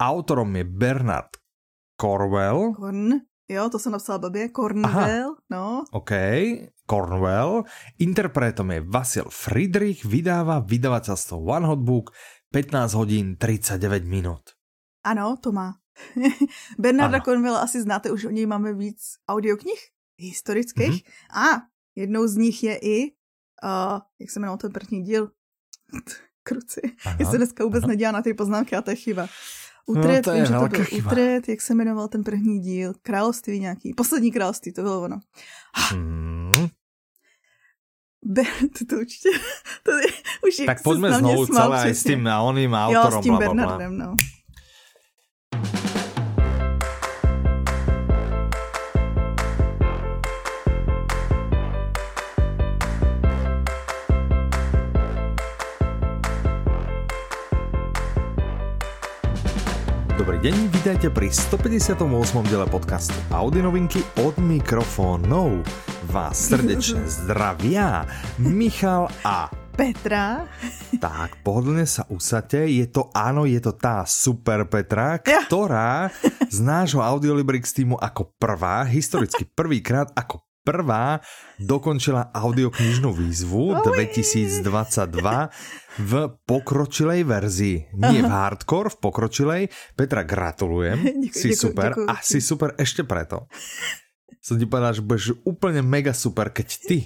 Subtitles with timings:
[0.00, 1.36] Autorom je Bernard
[2.00, 2.72] Corwell.
[2.74, 3.10] Korn,
[3.48, 4.48] jo, to jsem napsala blbě.
[4.48, 5.84] Cornwell, no.
[5.92, 6.10] OK,
[6.86, 7.64] Cornwell.
[7.98, 12.12] Interpretom je Vasil Friedrich, vydává vydavateľstvo One Hot Book
[12.52, 14.42] 15 hodin 39 minut.
[15.04, 15.74] Ano, to má.
[16.78, 19.80] Bernarda Cornwella asi znáte, už o něj máme víc audioknih
[20.18, 21.04] historických.
[21.04, 21.40] Mm-hmm.
[21.40, 21.62] A
[21.96, 22.98] jednou z nich je i,
[23.64, 25.30] uh, jak se jmenoval ten první díl?
[26.42, 26.80] Kruci.
[27.18, 27.88] Já se dneska vůbec aha.
[27.88, 29.26] nedělá na ty poznámky a to je chyba.
[29.86, 31.10] Utret, no, to je vím, že to byl chyba.
[31.10, 35.20] Utret, jak se jmenoval ten první díl, království nějaký, poslední království, to bylo ono.
[35.74, 36.50] Hmm.
[38.24, 38.42] Be,
[38.90, 39.28] to, určitě,
[39.82, 40.06] to je,
[40.48, 43.12] už tak pojďme znovu celé s tím a oným autorom.
[43.12, 44.16] Jo, s tím Bernardem, no.
[60.26, 62.02] Dobrý deň, vítajte pri 158.
[62.50, 65.62] diele podcastu Audi novinky od mikrofónov.
[66.10, 68.02] Vás srdečne zdravia
[68.34, 69.46] Michal a
[69.78, 70.50] Petra.
[70.98, 72.66] Tak, pohodlne sa usadte.
[72.66, 76.10] Je to, áno, je to tá super Petra, ktorá
[76.50, 81.22] z nášho Audiolibrix týmu ako prvá, historicky prvýkrát ako prvá
[81.62, 84.66] dokončila audioknižnú výzvu 2022
[86.02, 87.76] v pokročilej verzii.
[87.94, 89.62] Nie v hardcore, v pokročilej.
[89.94, 90.98] Petra, gratulujem.
[91.30, 91.94] Děkuji, si super.
[91.94, 92.10] Děkuji.
[92.10, 93.46] A si super ešte preto.
[94.42, 96.98] Som ti povedal, že budeš úplne mega super, keď ty,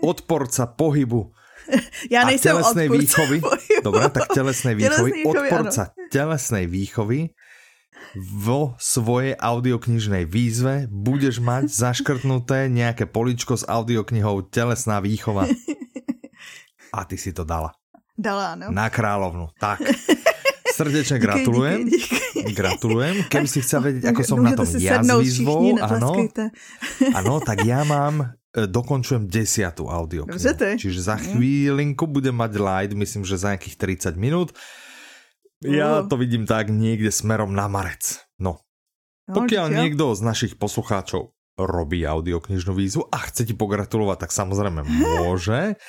[0.00, 1.36] odporca pohybu,
[2.10, 3.82] Já nejsem a telesnej výchovy, pohybu.
[3.82, 6.08] dobre, tak telesnej výchovy, telesnej výchovy odporca ano.
[6.10, 7.18] telesnej výchovy
[8.16, 15.44] vo svojej audioknižnej výzve budeš mať zaškrtnuté nejaké poličko s audioknihou Telesná výchova.
[16.96, 17.76] A ty si to dala.
[18.16, 18.72] Dala, no.
[18.72, 19.52] Na královnu.
[19.60, 19.84] Tak.
[20.76, 21.88] Srdečne gratulujem.
[21.88, 22.52] Díky, díky.
[22.52, 23.14] Gratulujem.
[23.28, 26.28] Keby si chcel vedieť, ako som na tom ja s výzvou, ano,
[27.16, 30.36] ano, tak ja mám e, dokončujem desiatu audioknihu.
[30.76, 31.22] Čiže za mhm.
[31.32, 33.76] chvílinku budem mať light, myslím, že za nejakých
[34.12, 34.52] 30 minút.
[35.64, 38.20] Ja to vidím tak niekde smerom na marec.
[38.36, 38.60] No.
[39.28, 44.30] no Pokiaľ no, niekto z našich poslucháčov robí audioknižnú výzvu a chce ti pogratulovať, tak
[44.36, 45.80] samozrejme môže.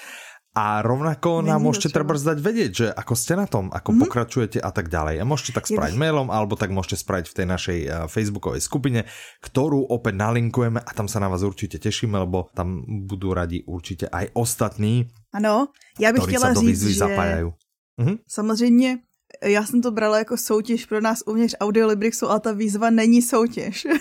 [0.58, 4.04] A rovnako Není nám môžete treba zdať vedieť, že ako ste na tom, ako mm-hmm.
[4.10, 5.22] pokračujete a tak ďalej.
[5.22, 6.02] A môžete tak spraviť Je...
[6.02, 9.06] mailom, alebo tak môžete spraviť v tej našej uh, facebookovej skupine,
[9.46, 14.10] ktorú opäť nalinkujeme a tam sa na vás určite tešíme, lebo tam budú radi určite
[14.10, 15.68] aj ostatní, ano,
[16.00, 17.54] já bych chtěla říct, že zapájajú.
[17.98, 18.16] Mhm.
[18.28, 18.98] Samozřejmě
[19.44, 23.88] já jsem to brala jako soutěž pro nás uvnitř Audiolibrixu, ale ta výzva není soutěž.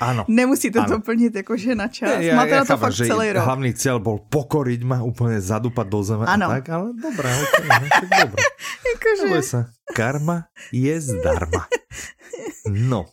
[0.00, 0.24] Ano.
[0.28, 0.88] Nemusíte ano.
[0.88, 2.22] to plnit jakože na čas.
[2.22, 3.42] Ja, Máte ja, na to chápam, fakt celý rok.
[3.42, 6.46] Hlavný cieľ bol pokoriť ma, úplne zadúpať do zeme ano.
[6.46, 8.40] a tak, ale dobré, okay, no, tak dobré.
[8.94, 9.26] Jakože...
[9.42, 9.60] sa.
[9.90, 11.66] Karma je zdarma.
[12.70, 13.10] No.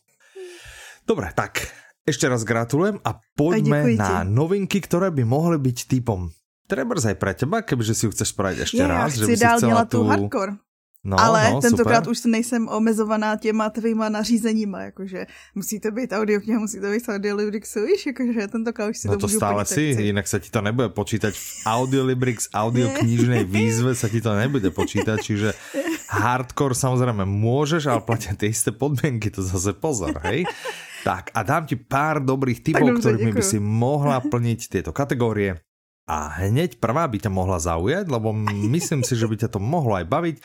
[1.09, 1.73] Dobre, tak
[2.05, 6.29] ešte raz gratulujem a poďme a na novinky, ktoré by mohli byť typom
[6.65, 9.13] Trebárs aj pre teba, kebyže si ju chceš spraviť ešte ja, raz.
[9.13, 10.57] že by si dál chcela tu hardcore.
[11.05, 12.17] No, Ale no, tentokrát super.
[12.17, 17.75] už nejsem omezovaná těma tvýma nařízeníma, jakože musí to být audiokniha, musí to být audiolibrix,
[17.75, 20.61] víš, jakože tentokrát už si no to, to můžu stále si, jinak se ti to
[20.65, 25.53] nebude počítať v audiolibrix, audioknižnej výzve sa ti to nebude počítať, čiže
[26.09, 30.49] hardcore samozrejme môžeš, ale platia tie isté podmienky, to zase pozor, hej?
[31.05, 35.61] Tak a dám ti pár dobrých typov, ktorými by si mohla plniť tieto kategórie.
[36.09, 38.33] A hneď prvá by ťa mohla zaujať, lebo
[38.73, 40.37] myslím si, že by ťa to mohlo aj baviť.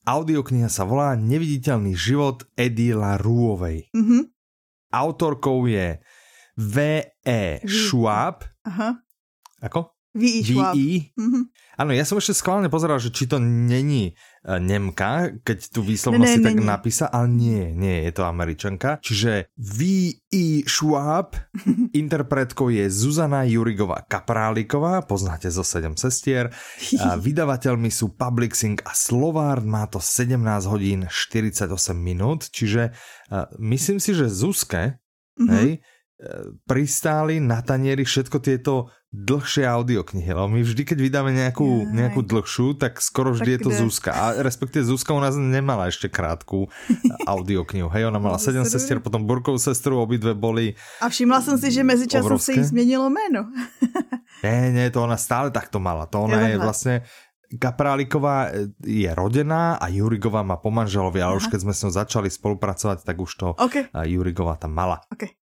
[0.00, 3.92] Audiokniha sa volá Neviditeľný život Edila Rúovej.
[3.92, 4.22] Mm-hmm.
[4.90, 6.00] Autorkou je
[6.56, 7.60] V.E.
[7.68, 8.48] Schwab.
[8.64, 8.96] Aha.
[9.60, 9.92] Ako?
[10.16, 10.40] V.E.
[10.40, 10.74] Schwab.
[10.74, 11.42] Mm-hmm.
[11.78, 16.40] Áno, ja som ešte schválne pozeral, že či to není Nemka, keď tu výslovnosť si
[16.40, 18.96] tak napísa, ale nie, nie, je to Američanka.
[19.04, 20.64] Čiže V.E.
[20.64, 21.36] Schwab,
[22.00, 26.48] interpretkou je Zuzana Jurigová Kapráliková, poznáte zo 7 sestier.
[27.28, 30.40] Vydavateľmi sú Publixing a Slovár, má to 17
[30.72, 32.96] hodín 48 minút, čiže
[33.28, 34.96] uh, myslím si, že Zuzke,
[35.36, 35.52] mm-hmm.
[35.52, 35.78] hej, e,
[36.68, 42.78] pristáli na tanieri všetko tieto dlhšie audioknihy, lebo my vždy, keď vydáme nejakú, nejakú dlhšiu,
[42.78, 43.78] tak skoro vždy tak je to kde?
[43.82, 44.10] Zuzka.
[44.14, 46.70] A respektíve Zuzka u nás nemala ešte krátku
[47.32, 47.90] audioknihu.
[47.90, 51.82] Hej, ona mala sedem sestier, potom Burkovú sestru, obidve boli A všimla som si, že
[51.82, 53.50] medzičasom sa jí zmenilo jméno.
[54.46, 56.06] nie, nie, to ona stále takto mala.
[56.06, 57.02] To ona je, vlastne
[57.50, 61.40] Kapráliková e, je rodená a Jurigová má po manželovi, ale Aha.
[61.42, 63.90] už keď sme s ňou začali spolupracovať, tak už to okay.
[64.06, 65.02] Jurigová tam mala.
[65.10, 65.39] Okay.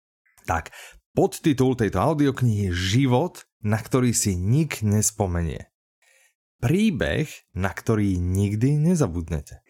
[0.47, 0.71] Tak,
[1.11, 5.67] podtitul tejto audioknihy je Život na ktorý si nik nespomenie.
[6.63, 7.27] Príbeh,
[7.59, 9.61] na ktorý nikdy nezabudnete.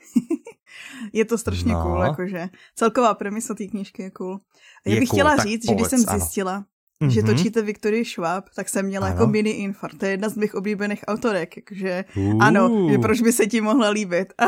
[1.16, 1.82] je to strašně no.
[1.82, 2.48] cool, jakože.
[2.76, 4.40] Celková premisa té knížky je cool.
[4.86, 6.18] Já bych cool, chtěla říct, že když jsem ano.
[6.18, 6.64] zjistila,
[7.02, 7.08] mm-hmm.
[7.08, 9.22] že točíte Viktorii Schwab, tak jsem měla jako ano.
[9.24, 9.98] jako mini infarkt.
[9.98, 12.38] To je jedna z mých oblíbených autorek, takže uh.
[12.40, 14.32] ano, že proč by se ti mohla líbit.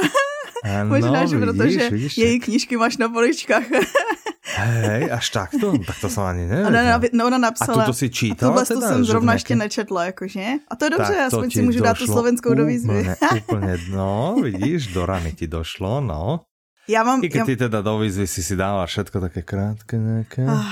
[0.64, 3.64] Ano, Možná, že vidíš, protože vidíš, její knížky máš na poličkách.
[4.54, 5.78] Hej, až takto?
[5.86, 6.66] Tak to jsem ani nevím.
[6.66, 7.82] Ona, no, ona napsala.
[7.82, 10.44] A to si čítala a tuhle teda, jsem zrovna ještě nečetla, jakože.
[10.68, 13.14] A to je dobře, tak aspoň si můžu dát tu slovenskou do výzvy.
[13.38, 16.40] úplně, no, vidíš, do rany ti došlo, no.
[16.88, 17.24] Já mám...
[17.24, 17.44] I když já...
[17.44, 20.46] ty teda do výzvy si si dala všetko také krátké nějaké.
[20.48, 20.62] Ah.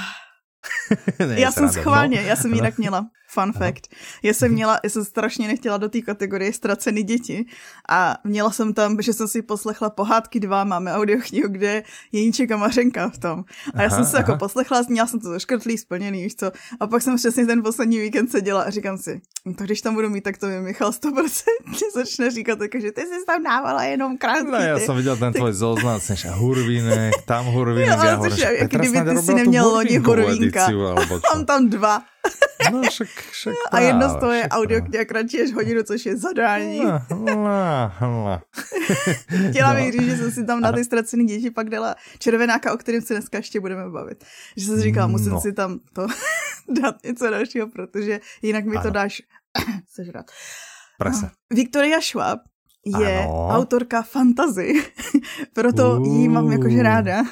[1.27, 2.27] ne, já jsem schválně, no.
[2.27, 3.07] já jsem jinak měla.
[3.37, 3.67] Fun Aha.
[3.67, 3.87] fact.
[4.23, 7.45] Já jsem měla, já jsem strašně nechtěla do té kategorie ztracený děti
[7.89, 12.51] a měla jsem tam, že jsem si poslechla pohádky dva, máme audioknihu, kde je Jeníček
[12.51, 13.45] a Mařenka v tom.
[13.75, 16.53] A já aha, jsem se jako poslechla, měla jsem to zaškrtlý, splněný, víš co.
[16.81, 19.95] A pak jsem přesně ten poslední víkend seděla a říkám si, no to když tam
[19.95, 21.31] budu mít, tak to mi Michal 100%
[21.95, 24.51] začne říkat, jako, že ty jsi tam dávala jenom krátky.
[24.51, 28.71] No, já jsem viděl ten tvoj zoznam, jsi hurvínek, tam hurvínek, no, já hovorím, jak
[28.71, 30.69] kdyby ty si neměl loni hurvínka.
[31.35, 32.03] Mám tam dva.
[32.73, 36.17] No, však, však A jedno z toho je audio, kde kratší až hodinu, což je
[36.17, 36.79] zadání.
[39.51, 39.81] Chtěla no.
[39.81, 43.03] bych říct, že jsem si tam na ty ztracený děti pak dala červenáka, o kterém
[43.03, 44.25] se dneska ještě budeme bavit.
[44.57, 45.41] Že jsem si říkala, musím no.
[45.41, 46.07] si tam to
[46.83, 48.83] dát něco dalšího, protože jinak mi ano.
[48.83, 49.23] to dáš
[49.89, 50.27] sežrat.
[50.99, 51.31] Prese.
[51.53, 52.41] Victoria Schwab
[53.01, 53.49] je ano.
[53.49, 54.73] autorka fantazy,
[55.53, 56.07] proto uh.
[56.07, 57.25] jí mám jakože ráda.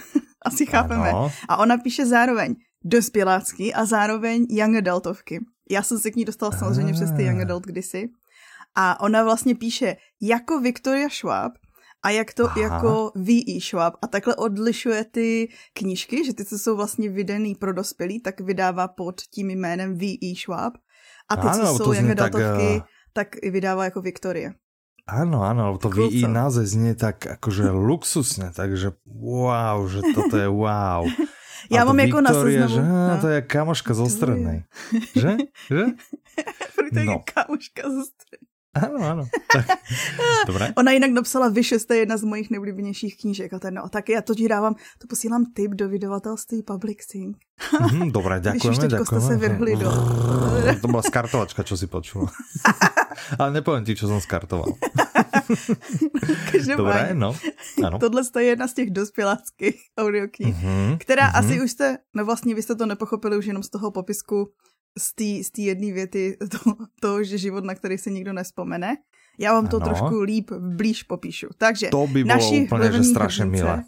[0.46, 1.10] Asi chápeme.
[1.10, 1.32] Ano.
[1.48, 2.54] A ona píše zároveň
[2.84, 5.40] dospělácky a zároveň young adultovky.
[5.70, 8.08] Já jsem se k ní dostala samozřejmě přes ty young adult kdysi.
[8.76, 11.52] A ona vlastně píše jako Victoria Schwab
[12.04, 12.60] a jak to Aha.
[12.60, 13.60] jako V.E.
[13.60, 13.94] Schwab.
[14.02, 18.88] A takhle odlišuje ty knížky, že ty, co jsou vlastně vydaný pro dospělí, tak vydává
[18.88, 20.34] pod tím jménem V.E.
[20.36, 20.74] Schwab.
[21.28, 22.82] A ty, ano, co jsou young adultovky,
[23.12, 23.42] tak, uh...
[23.42, 24.50] tak vydává jako Victoria.
[25.04, 30.48] Áno, áno, to cool VI název znie tak akože luxusne, takže wow, že toto je
[30.48, 31.04] wow.
[31.70, 32.74] Já mám jako na seznamu.
[32.74, 33.18] Že, no.
[33.20, 34.64] to je kamoška zo strednej.
[35.16, 35.36] že?
[35.68, 35.82] Že?
[36.94, 37.22] to je no.
[37.24, 38.53] kamoška zo strednej.
[38.74, 39.24] Ano, ano.
[39.52, 39.66] Tak,
[40.46, 40.72] dobré.
[40.76, 43.52] Ona jinak napsala Vyše, to je jedna z mojich nejoblíbenějších knížek.
[43.52, 47.36] A ten, no, tak já to ti dávám, to posílám tip do vydavatelství Public Sync.
[47.92, 49.04] Mm, dobré, děkujeme, Když děkujeme.
[49.04, 49.90] jste se vrhli do...
[50.80, 52.26] to byla skartovačka, čo si počula.
[53.38, 54.66] Ale nepovím ti, čo jsem skartoval.
[56.76, 57.36] Dobré, no.
[57.86, 57.98] Ano.
[57.98, 61.38] Tohle je jedna z těch dospěláckých audioknih, mm-hmm, která mm-hmm.
[61.38, 64.52] asi už jste, no vlastně vy jste to nepochopili už jenom z toho popisku,
[64.98, 68.96] z té jedné věty toho, to, že život, na který se nikdo nespomene.
[69.38, 69.86] Já vám to ano.
[69.86, 71.48] trošku líp blíž popíšu.
[71.58, 73.84] Takže to by bylo úplně, že strašně milé.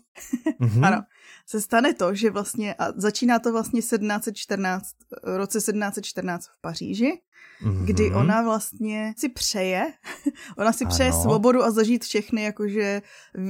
[0.60, 0.86] mm-hmm.
[0.86, 1.02] Ano,
[1.46, 4.90] se stane to, že vlastně, a začíná to vlastně 1714,
[5.22, 7.20] roce 1714 v Paříži,
[7.62, 7.84] mm-hmm.
[7.84, 9.92] kdy ona vlastně si přeje,
[10.58, 10.94] ona si ano.
[10.94, 13.02] přeje svobodu a zažít všechny jakože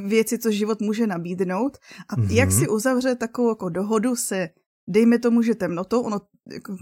[0.06, 1.78] věci, co život může nabídnout.
[2.08, 2.30] A mm-hmm.
[2.30, 4.48] jak si uzavře takovou jako dohodu se
[4.88, 6.20] dejme tomu, že temnotou, ono
[6.52, 6.76] jako,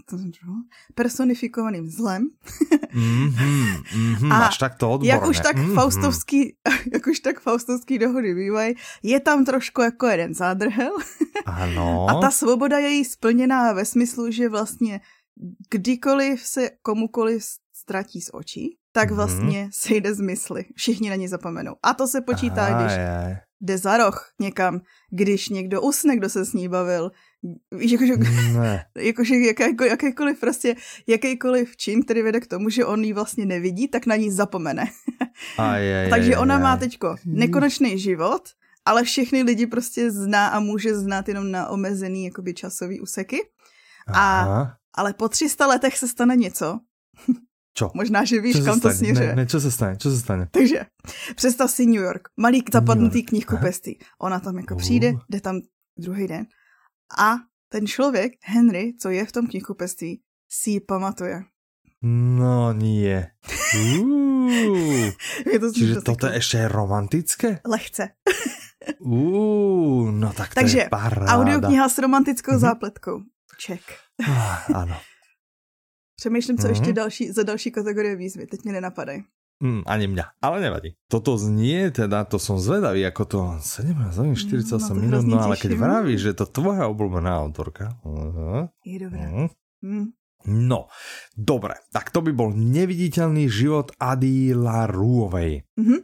[0.95, 2.29] personifikovaným zlem.
[2.95, 5.15] mm-hmm, mm-hmm, a máš tak to odborné.
[5.15, 5.75] Jak už tak mm-hmm.
[5.75, 6.57] faustovský,
[6.93, 10.93] jak už tak faustovský dohody bývají, je tam trošku jako jeden zádrhel.
[11.47, 12.07] Ano.
[12.09, 15.01] A ta svoboda je jí splněná ve smyslu, že vlastně
[15.71, 17.43] kdykoliv se komukoliv
[17.73, 19.17] ztratí z očí, tak mhm.
[19.17, 19.71] vlastně mm-hmm.
[19.73, 20.65] sejde z mysli.
[20.77, 21.75] Všichni na ní zapomenou.
[21.83, 23.41] A to se počítá, Aha, když je.
[23.61, 24.81] jde za roh někam,
[25.11, 27.11] když někdo usne, kdo se s ní bavil,
[27.73, 28.15] Víš, jakože,
[28.99, 33.89] jakože jakékoliv, jakýkoliv prostě, jakýkoliv čin, který vede k tomu, že on ji vlastně nevidí,
[33.89, 34.85] tak na ní zapomene.
[35.59, 36.63] Aj, aj, Takže aj, ona aj.
[36.63, 38.55] má teďko nekonečný život,
[38.87, 43.43] ale všechny lidi prostě zná a může znát jenom na omezený jakoby časový úseky.
[44.15, 44.47] A,
[44.95, 46.81] ale po 300 letech se stane něco.
[47.75, 47.91] Čo?
[47.95, 49.29] Možná, že víš, kam to směřuje.
[49.29, 50.47] Ne, ne, čo se stane, čo se stane?
[50.51, 50.87] Takže,
[51.35, 53.99] představ si New York, malý zapadnutý knihkupectví.
[54.23, 54.81] Ona tam jako uh.
[54.81, 55.61] přijde, jde tam
[55.99, 56.47] druhý den
[57.19, 57.35] a
[57.69, 61.45] ten člověk, Henry, co je v tom knihkupectví, si ji pamatuje.
[62.03, 63.31] No nie.
[65.53, 67.61] Je to Čiže toto je ještě romantické?
[67.67, 68.09] Lehce.
[69.01, 71.33] uh, no tak to Takže je paráda.
[71.33, 72.59] audiokniha s romantickou mm-hmm.
[72.59, 73.21] zápletkou.
[73.67, 73.85] Check.
[74.29, 74.97] Ah, ano.
[76.17, 76.71] Přemýšlím, co mm-hmm.
[76.71, 78.47] ještě další, za další kategorie výzvy.
[78.47, 79.25] Teď mě nenapadají.
[79.63, 80.99] Mm, ani mňa, ale nevadí.
[81.07, 85.79] Toto znie teda, to som zvedavý, ako to 7 48 mm, minút, no ale keď
[85.79, 87.95] vravíš, že to tvoja obľúbená autorka.
[88.03, 89.23] Uh, je dobré.
[89.23, 89.49] Uh,
[89.87, 90.07] mm.
[90.45, 90.93] No,
[91.33, 95.65] dobre, tak to by bol neviditeľný život Ady Larúovej.
[95.81, 96.01] Mm-hmm.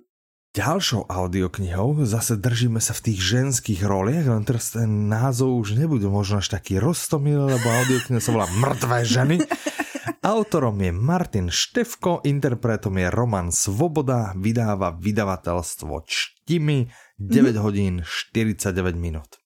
[0.50, 6.08] Ďalšou audioknihou zase držíme sa v tých ženských roliach, len teraz ten názov už nebude
[6.10, 9.36] možno až taký roztomilý, lebo audiokniha sa volá Mrtvé ženy.
[10.22, 16.88] Autorom je Martin Števko, interpretom je Roman Svoboda, vydáva vydavateľstvo Čtimi,
[17.18, 17.60] 9 mm.
[17.60, 19.40] hodín 49 minút.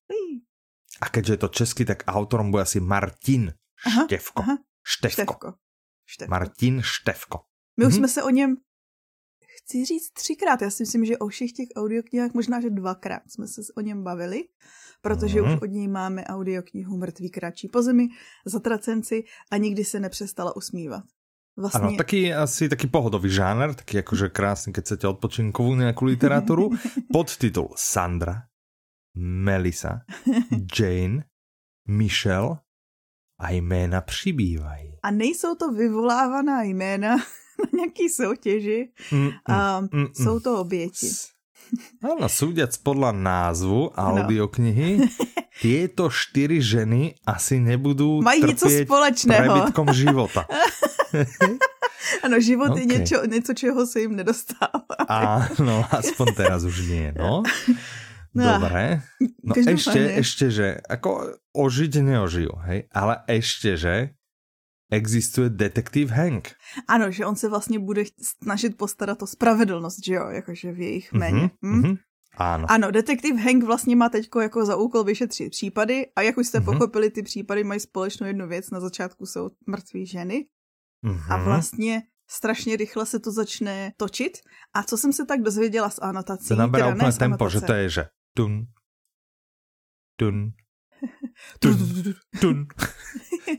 [1.03, 3.53] A keďže je to česky, tak autorom bude asi Martin
[3.85, 4.41] aha, Števko.
[4.41, 4.55] Aha.
[4.85, 5.13] Števko.
[5.13, 5.49] Števko.
[6.05, 6.31] Števko.
[6.31, 7.39] Martin Števko.
[7.77, 7.99] My už mhm.
[7.99, 8.57] jsme se o něm,
[9.57, 13.47] chci říct třikrát, já si myslím, že o všech těch audioknihách možná, že dvakrát jsme
[13.47, 14.45] se o něm bavili,
[15.03, 15.49] protože mm.
[15.49, 18.09] už od něj máme audioknihu Mrtvý kračí po zemi,
[18.47, 21.05] Zatracenci a nikdy se nepřestala usmívat.
[21.57, 21.81] Vlastně...
[21.81, 26.75] Ano, taký asi taký pohodový žáner, taký akože krásný, keď chcete odpočinkovú nejakú literatúru.
[27.15, 28.51] Podtitul Sandra,
[29.15, 30.03] Melisa,
[30.51, 31.31] Jane,
[31.87, 32.59] Michelle
[33.39, 34.99] a jména přibývají.
[35.03, 37.17] A nejsou to vyvolávaná jména
[37.63, 41.11] na nějaký soutěži, mm, mm, a mm, mm, jsou to oběti.
[42.05, 45.09] Áno, súdiac podľa názvu audioknihy,
[45.65, 48.87] tieto štyri ženy asi nebudú Mají trpieť
[49.25, 50.45] prebytkom života.
[52.27, 52.81] ano, život okay.
[52.81, 54.99] je něco, něco, čeho se jim nedostává.
[55.09, 57.43] Áno, aspoň teraz už nie, no.
[58.35, 58.99] No, Dobre.
[59.47, 62.91] No ešte, ešte, že ako ožiť neožijú, hej?
[62.91, 64.19] Ale ešte, že
[64.91, 66.49] existuje detektiv Hank.
[66.89, 68.05] Ano, že on se vlastně bude
[68.43, 71.41] snažit postarat o spravedlnost, že jo, jakože v jejich jméně.
[71.41, 71.83] Mm-hmm, hm?
[71.83, 71.99] mm-hmm.
[72.37, 72.67] Ano.
[72.71, 76.59] Ano, detektiv Hank vlastně má teďko jako za úkol vyšetřit případy a jak už jste
[76.59, 76.65] mm-hmm.
[76.65, 78.71] pochopili, ty případy mají společnou jednu věc.
[78.71, 80.47] Na začátku jsou mrtví ženy
[81.05, 81.35] mm-hmm.
[81.35, 84.39] a vlastně strašně rychle se to začne točit.
[84.75, 86.49] A co jsem se tak dozvěděla z anotací?
[86.49, 87.51] To naberá úplně tempo, anotace.
[87.51, 88.05] že to je, že
[88.37, 88.67] tun,
[90.17, 90.53] tun,
[91.61, 91.79] tun,
[92.41, 92.67] tun.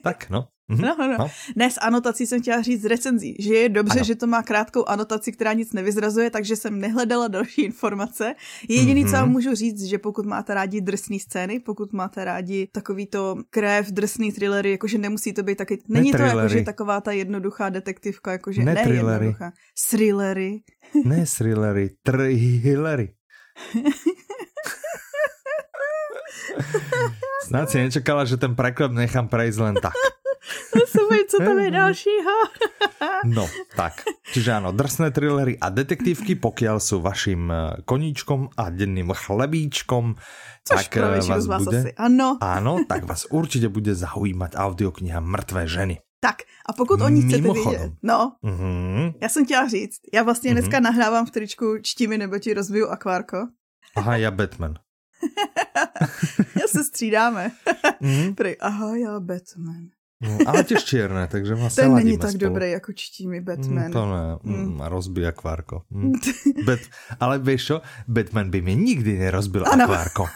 [0.03, 0.47] tak, no.
[0.71, 0.81] Mm-hmm.
[0.81, 1.17] No, no.
[1.17, 1.27] no.
[1.55, 4.05] Ne, z anotací jsem chtěla říct z recenzí, že je dobře, ano.
[4.05, 8.35] že to má krátkou anotaci, která nic nevyzrazuje, takže jsem nehledala další informace.
[8.69, 9.09] Jediný, mm-hmm.
[9.09, 13.91] co vám můžu říct, že pokud máte rádi drsné scény, pokud máte rádi takovýto krev,
[13.91, 18.31] drsný thrillery, jakože nemusí to být taky, není ne to jakože taková ta jednoduchá detektivka,
[18.31, 19.51] jakože ne, ne jednoduchá.
[19.89, 20.61] Thrillery.
[21.05, 23.13] ne thrillery, thrillery.
[27.45, 29.93] Snad si nečekala, že ten preklep nechám prejsť len tak.
[30.87, 32.35] Super, co tam je dalšího?
[33.37, 34.05] no, tak.
[34.33, 40.15] Čiže áno, drsné thrillery a detektívky, pokiaľ sú vašim eh, koníčkom a denným chlebíčkom,
[40.65, 41.89] Což tak eh, vás, vás bude, asi.
[41.93, 42.37] Ano.
[42.41, 46.01] Áno, tak vás určite bude zaujímať audiokniha Mrtvé ženy.
[46.19, 47.71] Tak a pokud o ní chcete Mimochodom.
[47.71, 49.13] vědět, no, mm-hmm.
[49.21, 50.53] já jsem chtěla říct, já vlastně mm-hmm.
[50.53, 53.37] dneska nahrávám v tričku Čtimi nebo ti rozbiju akvárko.
[53.95, 54.73] Aha, já Batman.
[56.61, 57.51] já se střídáme.
[58.01, 58.35] mm-hmm.
[58.35, 59.94] Prej, aha, já Batman.
[60.15, 62.39] No, ale tiež čierne, takže ma Ten není tak spolu.
[62.39, 63.87] dobrý jako čtí mi Batman.
[63.87, 64.79] Mm, to ne, mm.
[64.79, 65.27] mm.
[65.27, 65.83] akvárko.
[65.91, 66.11] Mm.
[66.65, 66.79] Bat,
[67.19, 67.75] ale vieš čo,
[68.07, 69.83] Batman by mi nikdy nerozbil ano.
[69.83, 70.27] akvárko.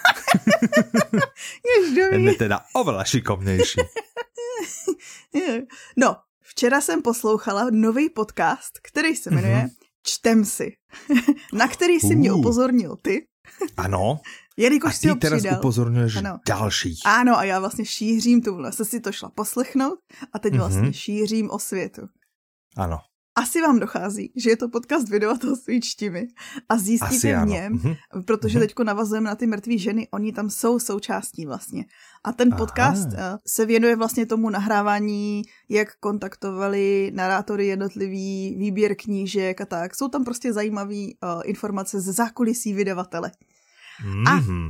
[2.11, 3.79] Ten je teda oveľa šikovnější.
[5.97, 9.79] no, včera jsem poslouchala nový podcast, který se jmenuje mm-hmm.
[10.03, 10.71] Čtem si,
[11.53, 12.15] na který si uh.
[12.15, 13.27] mě upozornil ty.
[13.77, 14.19] Ano.
[14.59, 15.59] Jelikož a ty si teraz přidal.
[15.59, 16.39] upozorňuješ ano.
[16.47, 16.99] dalších.
[17.05, 18.71] Ano, a já vlastně šířím tu vlnu.
[18.71, 19.99] si to šla poslechnout
[20.33, 20.57] a teď mm-hmm.
[20.57, 22.01] vlastně šířím o světu.
[22.77, 22.99] Ano.
[23.35, 26.27] Asi vám dochází, že je to podcast vydavatelství čtimi
[26.69, 27.95] a zjistíte v něm, mm-hmm.
[28.25, 28.61] protože mm-hmm.
[28.61, 31.85] teďko navazujeme na ty mrtvé ženy, oni tam jsou součástí vlastně.
[32.23, 33.33] A ten podcast Aha.
[33.35, 39.95] Eh, se věnuje vlastně tomu nahrávání, jak kontaktovali narátory jednotlivý výběr knížek a tak.
[39.95, 43.31] Jsou tam prostě zajímavé uh, informace ze zákulisí vydavatele.
[44.05, 44.27] Mm-hmm.
[44.27, 44.69] A mhm.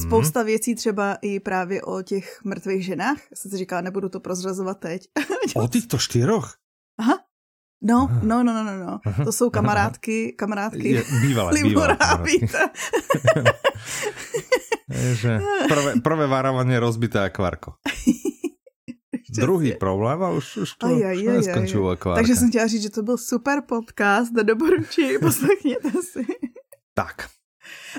[0.00, 3.18] spousta věcí třeba i právě o těch mrtvých ženách.
[3.30, 5.08] Já jsem si říkala, nebudu to prozrazovat teď.
[5.56, 6.54] o těchto čtyřoch?
[6.98, 7.18] Aha.
[7.82, 9.24] No, no, no, no, no, no.
[9.24, 10.88] To jsou kamarádky, kamarádky.
[10.88, 11.96] Je, bývalé, bývalé
[14.90, 17.80] že prvé, prvé varovanie rozbité akvárko.
[19.30, 22.18] Druhý problém a už, už to aj, aj, aj, neskončilo akvárka.
[22.20, 26.26] Takže jsem chtěla říct, že to byl super podcast, doporučuji, poslechněte si.
[26.94, 27.30] Tak.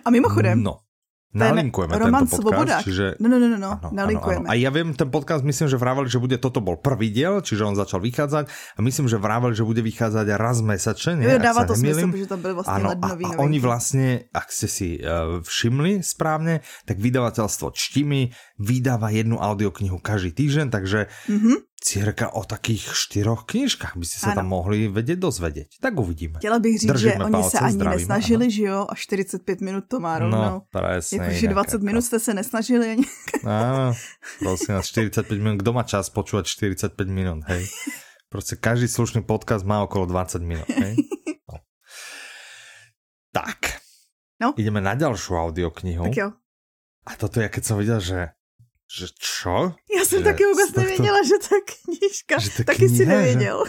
[0.05, 0.81] A mimochodem, no.
[1.31, 2.43] Nalinkujeme Roman tento podcast.
[2.43, 2.83] Svobodák.
[2.83, 3.05] Čiže...
[3.23, 3.71] No, no, no, no, no.
[3.79, 4.43] Ano, nalinkujeme.
[4.43, 4.59] Ano, ano.
[4.59, 7.63] A ja viem, ten podcast myslím, že vrávali, že bude toto bol prvý diel, čiže
[7.63, 11.23] on začal vychádzať a myslím, že vrávali, že bude vychádzať raz mesačne.
[11.23, 14.51] Jo, dáva to smysl, že to byl vlastně ano, lednový a, a oni vlastne, ak
[14.51, 21.70] ste si uh, všimli správne, tak vydavateľstvo Čtimi vydáva jednu audioknihu každý týždeň, takže mm-hmm
[21.81, 24.35] cirka o takých štyroch knižkách by ano.
[24.37, 25.69] tam mohli vedieť dozvedieť.
[25.81, 26.37] Tak uvidíme.
[26.37, 28.53] Chtěla bych říct, Držíme že oni se ani zdravíme, nesnažili, ano.
[28.53, 30.61] že jo, a 45 minut to má rovnou.
[30.61, 31.17] No, presne.
[31.17, 31.85] Jakože 20 jako.
[31.85, 33.05] minut jste se nesnažili ani.
[33.45, 33.97] Áno,
[34.39, 35.57] prosím vás, 45 minut.
[35.57, 37.65] Kdo má čas počúvať 45 minut, hej?
[38.29, 40.95] Prostě každý slušný podcast má okolo 20 minut, hej?
[41.51, 41.59] No.
[43.33, 43.81] Tak.
[44.41, 44.53] No.
[44.57, 46.03] Ideme na ďalšiu audioknihu.
[46.07, 46.29] Tak jo.
[47.05, 48.33] A toto je, keď som videl, že
[48.91, 49.73] že čo?
[49.97, 51.27] Já jsem že taky vůbec nevěděla, to...
[51.27, 53.63] že ta knížka, že ta taky kniha, si nevěděl.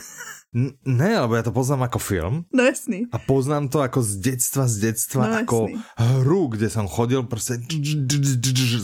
[0.52, 2.44] N- ne, lebo ja to poznám ako film.
[2.52, 3.08] No jasný.
[3.08, 5.80] A poznám to ako z detstva, z detstva, no, ako jasný.
[5.96, 7.56] hru, kde som chodil, proste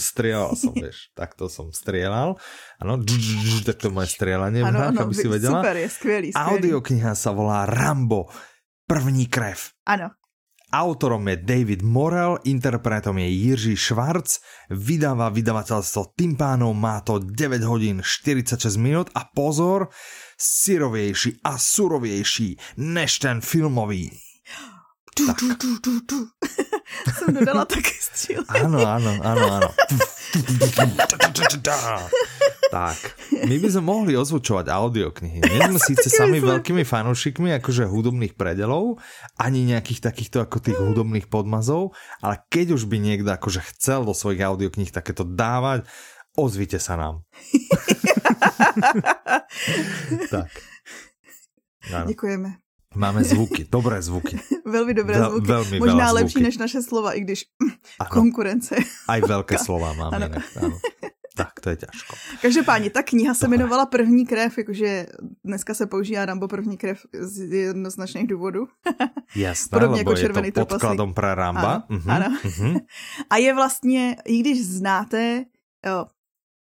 [0.00, 1.10] strieľal som, vieš.
[1.20, 2.40] Takto som strieľal.
[2.80, 2.92] Ano,
[3.68, 5.60] tak to moje strieľanie v hrách, aby si vedela.
[5.60, 6.48] Super, je skvělý, skvělý.
[6.48, 8.32] Audiokniha sa volá Rambo.
[8.88, 9.76] První krev.
[9.84, 10.16] Ano.
[10.72, 14.36] Autorom je David Morel, interpretom je Jiří Švarc,
[14.68, 19.88] vydáva vydavateľstvo Timpánov, má to 9 hodín 46 minút a pozor,
[20.36, 24.12] syrovější a surovější než ten filmový.
[25.16, 26.28] Tu, tu, tu, tu, tu.
[27.18, 28.44] Jsem dodala taky střílej.
[28.48, 29.68] Ano, ano, ano, ano.
[32.70, 32.98] tak,
[33.48, 35.40] my by sme mohli ozvučovať audioknihy.
[35.40, 39.00] Nie sme síce sami veľkými fanúšikmi akože hudobných predelov,
[39.40, 44.12] ani nejakých takýchto ako tých hudobných podmazov, ale keď už by niekto akože chcel do
[44.12, 45.88] svojich audiokníh takéto dávať,
[46.36, 47.24] ozvite sa nám.
[50.34, 50.52] tak.
[51.88, 52.06] Ano.
[52.06, 52.67] Děkujeme.
[52.98, 54.40] Máme zvuky, dobré zvuky.
[54.66, 55.46] Velmi dobré Vel, zvuky.
[55.46, 56.44] Velmi Možná lepší zvuky.
[56.44, 57.44] než naše slova, i když
[58.00, 58.10] ano.
[58.10, 58.76] konkurence.
[59.08, 60.26] Aj velké slova máme ano.
[60.26, 60.78] Jinak, ano.
[61.36, 62.16] Tak, to je těžko.
[62.42, 65.06] Každopádně, ta kniha se jmenovala První krev, jakože
[65.44, 68.66] dneska se používá Rambo První krev z jednoznačných důvodů.
[69.36, 71.72] Jasné, Podobně jako červený je to podkladom pro Ramba.
[71.72, 72.36] Ano, uh-huh, ano.
[72.44, 72.80] Uh-huh.
[73.30, 75.44] A je vlastně, i když znáte,
[75.86, 76.06] jo,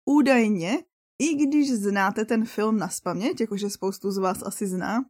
[0.05, 0.77] údajně,
[1.19, 5.03] i když znáte ten film na spaměť, jakože spoustu z vás asi zná,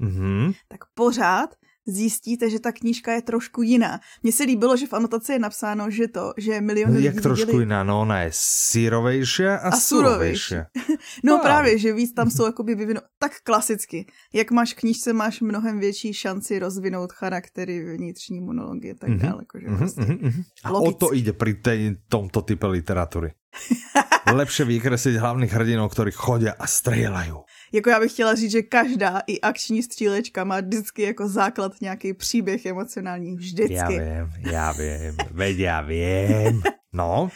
[0.00, 0.54] mm-hmm.
[0.68, 1.54] tak pořád
[1.86, 4.00] zjistíte, že ta knížka je trošku jiná.
[4.22, 7.46] Mně se líbilo, že v anotaci je napsáno, že to, že miliony no, Jak trošku
[7.46, 7.62] viděli...
[7.62, 10.54] jiná, no ona je sírovější a, a surovější.
[11.24, 11.42] no wow.
[11.42, 14.06] právě, že víc tam jsou jakoby vyvinout, tak klasicky.
[14.32, 19.18] Jak máš knížce, máš mnohem větší šanci rozvinout charaktery, vnitřní monology a tak mm-hmm.
[19.18, 19.42] dále.
[19.42, 19.78] Jakože mm-hmm.
[19.78, 20.44] prostě mm-hmm.
[20.64, 23.32] A o to jde při tomto type literatury.
[24.32, 27.32] Lepše vykreslit hlavných hrdinů, kteří chodí a střílejí.
[27.72, 32.14] Jako já bych chtěla říct, že každá i akční střílečka má vždycky jako základ nějaký
[32.14, 33.36] příběh emocionální.
[33.36, 33.74] Vždycky.
[33.74, 36.62] Já vím, já vím, veď já vím.
[36.92, 37.30] No.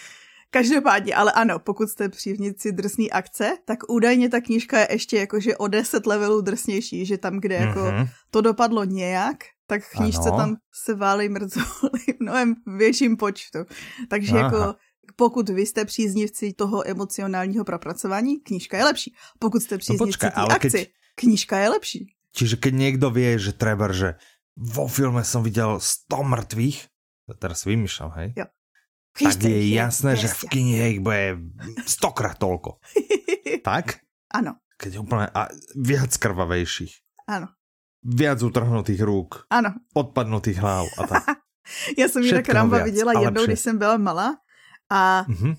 [0.51, 5.57] Každopádně, ale ano, pokud jste přívnici drsný akce, tak údajně ta knížka je ještě jakože
[5.57, 8.09] o 10 levelů drsnější, že tam, kde jako mm-hmm.
[8.31, 9.37] to dopadlo nějak,
[9.67, 10.37] tak v knížce ano.
[10.37, 13.59] tam se válej mrtvoly mnohem větším počtu.
[14.09, 14.41] Takže Aha.
[14.41, 14.75] jako
[15.16, 19.14] pokud vy jste příznivci toho emocionálního propracování, knížka je lepší.
[19.38, 20.88] Pokud jste no příznivci no té akci, keď...
[21.14, 22.14] knížka je lepší.
[22.33, 24.14] Čiže keď někdo ví, že treba, že
[24.57, 26.87] vo filme jsem viděl 100 mrtvých,
[27.38, 28.29] teraz vymýšľam, hej?
[28.37, 28.47] Jo.
[29.18, 31.37] tak je jasné, že v knihe ich bude
[31.85, 32.79] stokrát tolko.
[33.68, 34.01] tak?
[34.31, 34.62] Ano.
[34.79, 36.94] Keď je úplne a viac krvavejších.
[37.27, 37.51] Ano.
[38.07, 39.51] Viac utrhnutých rúk.
[39.51, 39.75] Ano.
[39.92, 41.25] Odpadnutých hlav a tak.
[41.99, 44.37] Já jsem jinak Ramba viděla jednou, když jsem byla malá
[44.90, 45.55] a mm-hmm.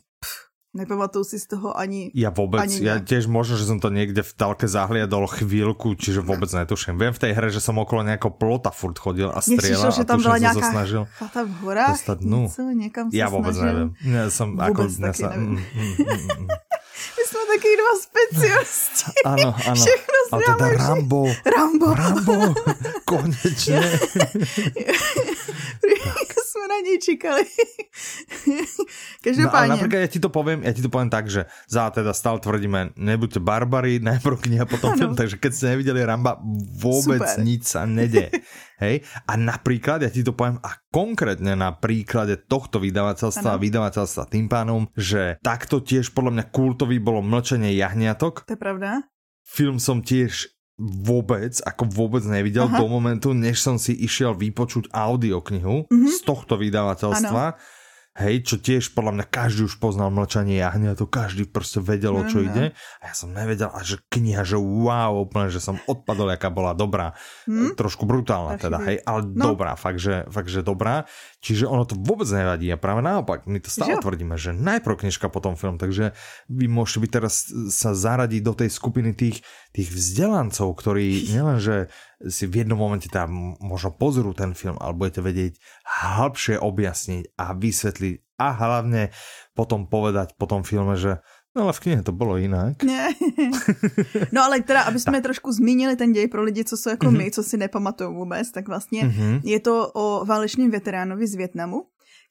[0.69, 2.13] Nepamatuju si z toho ani...
[2.13, 6.21] Ja vôbec, ani ja tiež možno, že som to niekde v talke zahliadol chvíľku, čiže
[6.21, 7.01] vôbec netuším.
[7.01, 10.21] Viem v tej hre, že som okolo nejakého plota furt chodil a strieľal že tam
[10.21, 12.45] bola nejaká snažil chata v horách, dostať, no.
[12.45, 13.65] něco, niekam sa Ja vôbec snažil.
[13.65, 13.89] neviem.
[14.13, 15.57] Ja som vôbec ako, taky sa, neviem.
[15.57, 16.47] Mm, mm, mm, mm.
[17.17, 19.11] My jsme taky dva specialisti.
[19.25, 19.81] Ano, ano.
[19.85, 21.25] Všechno A teda Rambo.
[21.45, 21.93] Rambo.
[21.93, 22.53] Rambo.
[23.05, 23.81] Konečně.
[26.59, 27.43] Jsme na něj čekali.
[29.23, 29.69] Každopádně.
[29.69, 32.39] No, například já ti to povím, já ti to povím tak, že za teda stále
[32.39, 34.99] tvrdíme, nebuďte barbary, najprv kniha, potom ano.
[34.99, 36.37] film, takže keď ste neviděli Ramba,
[36.83, 37.43] vůbec Super.
[37.43, 38.29] nic sa nedě.
[38.79, 39.03] Hej?
[39.27, 44.47] A napríklad, ja ti to poviem, a konkrétne na príklade tohto vydavateľstva a vydavateľstva tým
[44.47, 48.47] pánom, že takto tiež podľa mňa kultový bolo Mlčenie jahňatok.
[48.47, 49.03] To je pravda.
[49.43, 52.79] Film som tiež vôbec, ako vôbec nevidel Aha.
[52.79, 56.07] do momentu, než som si išiel vypočuť audioknihu mm -hmm.
[56.07, 57.43] z tohto vydavateľstva.
[57.53, 57.77] Ano
[58.19, 62.27] Hej, čo tiež podľa mňa každý už poznal mlčanie jahňa, to každý prostě vedel, o
[62.27, 62.65] čo mm, ide.
[62.99, 66.75] A ja som nevedel, a že kniha, že wow, úplne, že som odpadol, jaká bola
[66.75, 67.15] dobrá.
[67.47, 67.79] Mm.
[67.79, 69.55] Trošku brutálna teda, hej, ale no.
[69.55, 71.07] dobrá, fakt že, fakt, že dobrá.
[71.39, 74.03] Čiže ono to vôbec nevadí a práve naopak, my to stále že?
[74.03, 76.11] tvrdíme, že najprv knižka, potom film, takže
[76.51, 79.39] vy môžete byť teraz sa zaradiť do tej skupiny tých,
[79.71, 81.87] tých vzdelancov, ktorí nielenže
[82.27, 85.53] si v jednom momente tam možno pozorú ten film, ale budete vedieť
[85.87, 89.11] hĺbšie objasniť a vysvetliť a hlavne
[89.51, 91.19] potom povedať po tom filme, že
[91.57, 92.83] No ale v knihe to bylo jinak.
[92.83, 93.09] Ne.
[94.31, 97.17] No ale teda, aby jsme trošku zmínili ten děj pro lidi, co jsou jako mm-hmm.
[97.17, 99.41] my, co si nepamatují vůbec, tak vlastně mm-hmm.
[99.43, 101.85] je to o válečném veteránovi z Větnamu,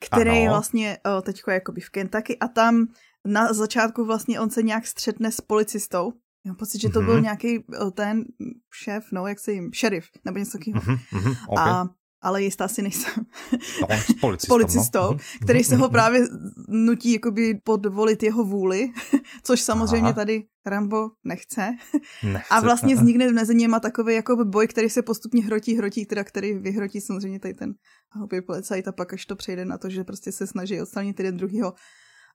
[0.07, 0.53] který ano.
[0.53, 2.87] vlastně teďko jakoby v Kentucky a tam
[3.27, 6.13] na začátku vlastně on se nějak střetne s policistou.
[6.47, 7.05] Mám pocit, že to mm-hmm.
[7.05, 8.25] byl nějaký ten
[8.83, 10.83] šéf, no jak se jim, šerif, nebo něco takového.
[10.83, 11.37] Mm-hmm.
[11.49, 11.71] Okay.
[11.71, 11.89] A
[12.21, 13.13] ale jistá si nejsem.
[13.81, 15.19] No, s policistou, policistou no.
[15.43, 16.21] který se ho právě
[16.69, 18.91] nutí jakoby podvolit jeho vůli,
[19.43, 20.13] což samozřejmě Aha.
[20.13, 21.77] tady Rambo nechce.
[22.23, 22.55] nechce.
[22.55, 26.55] A vlastně vznikne mezi něma takový jako boj, který se postupně hrotí, hrotí, teda který
[26.55, 27.75] vyhrotí samozřejmě tady ten
[28.11, 31.37] hloupý policajt a pak až to přejde na to, že prostě se snaží odstranit jeden
[31.37, 31.75] druhýho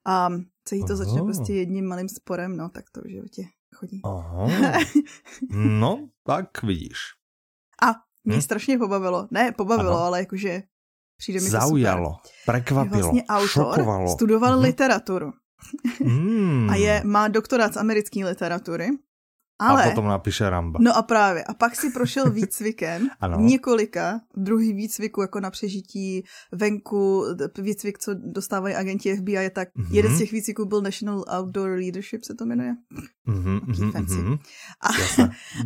[0.05, 0.29] a
[0.65, 3.43] celý to začne prostě jedním malým sporem, no tak to v životě
[3.75, 4.01] chodí.
[4.05, 4.79] Aha.
[5.55, 6.97] No, tak vidíš.
[7.83, 7.93] A
[8.23, 8.41] mě hm?
[8.41, 9.27] strašně pobavilo.
[9.31, 10.03] Ne, pobavilo, ano.
[10.03, 10.63] ale jakože
[11.17, 12.31] přijde mi Zaujalo, to super.
[12.45, 14.09] prekvapilo, vlastně autor šokovalo.
[14.09, 14.63] studoval mm.
[14.63, 15.33] literaturu.
[15.99, 16.69] Mm.
[16.69, 18.89] a je, má doktorát z americké literatury
[19.69, 20.79] ale, a potom napíše Ramba.
[20.81, 21.43] No a právě.
[21.43, 23.37] A pak si prošel výcvikem ano.
[23.39, 27.25] několika, druhý výcviku jako na přežití venku,
[27.57, 29.87] výcvik, co dostávají agenti FBI, tak mm-hmm.
[29.91, 32.75] jeden z těch výcviků byl National Outdoor Leadership, se to jmenuje.
[33.27, 34.39] Mm-hmm, mm-hmm,
[34.81, 34.89] a,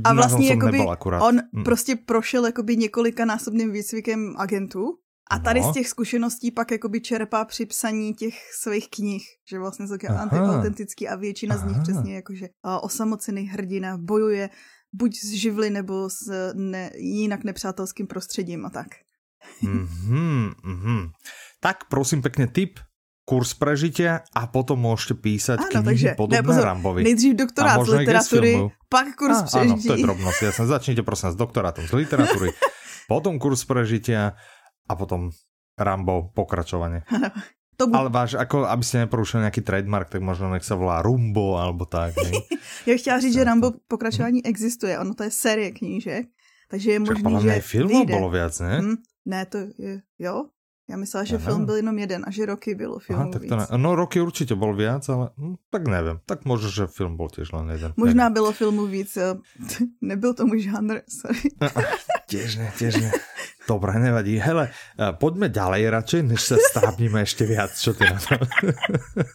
[0.03, 0.79] a vlastně jakoby
[1.19, 1.63] on mm.
[1.63, 4.97] prostě prošel jakoby několika násobným výcvikem agentů
[5.31, 5.71] a tady no.
[5.71, 11.07] z těch zkušeností pak jakoby čerpá při psaní těch svých knih, že vlastně jsou antiautentický
[11.07, 11.67] a většina Aha.
[11.67, 12.47] z nich přesně jakože
[12.81, 14.49] osamocený hrdina bojuje
[14.93, 18.87] buď z živly nebo s ne, jinak nepřátelským prostředím a tak.
[19.63, 21.09] mm-hmm, mm-hmm.
[21.59, 22.79] Tak prosím pěkně tip,
[23.25, 27.03] kurz prežitě a potom můžete písať ano, knihy takže, podobné ne, pozor, Rambovi.
[27.03, 29.71] Nejdřív doktorát z literatury, pak kurz a, přežití.
[29.71, 30.65] Ano, to je drobnost, jasně.
[30.65, 32.49] Začněte prosím s doktorátom z literatury,
[33.07, 34.31] potom kurz prežitia
[34.89, 35.29] a potom
[35.79, 37.03] Rambo pokračovanie.
[37.77, 40.97] To bu- Ale váš, ako aby ste neporušili nejaký trademark, tak možno nech sa volá
[41.05, 42.17] Rumbo alebo tak.
[42.17, 42.33] Ne?
[42.89, 44.99] Já bych chtěla říct, že Rambo pokračování existuje.
[44.99, 46.25] Ono to je série knížek,
[46.73, 48.79] takže je možný, že filmů bylo víc, ne?
[48.79, 48.95] Hmm,
[49.25, 50.45] ne, to je, jo.
[50.89, 51.45] Já myslela, že Aha.
[51.45, 54.21] film byl jenom jeden a že roky bylo filmů Aha, tak to ne, No roky
[54.21, 56.19] určitě byl víc, ale hm, tak nevím.
[56.25, 57.93] Tak možná, že film byl těž len jeden.
[57.97, 58.33] Možná nevím.
[58.33, 59.17] bylo filmů víc.
[60.01, 61.49] Nebyl tomu žánr, sorry.
[62.27, 63.11] Těž ne, těž ne.
[63.67, 64.39] Dobre, nevadí.
[64.39, 67.75] Hele, eh, poďme ďalej radšej, než sa strápnime ešte viac.
[67.75, 68.39] Čo ty na to?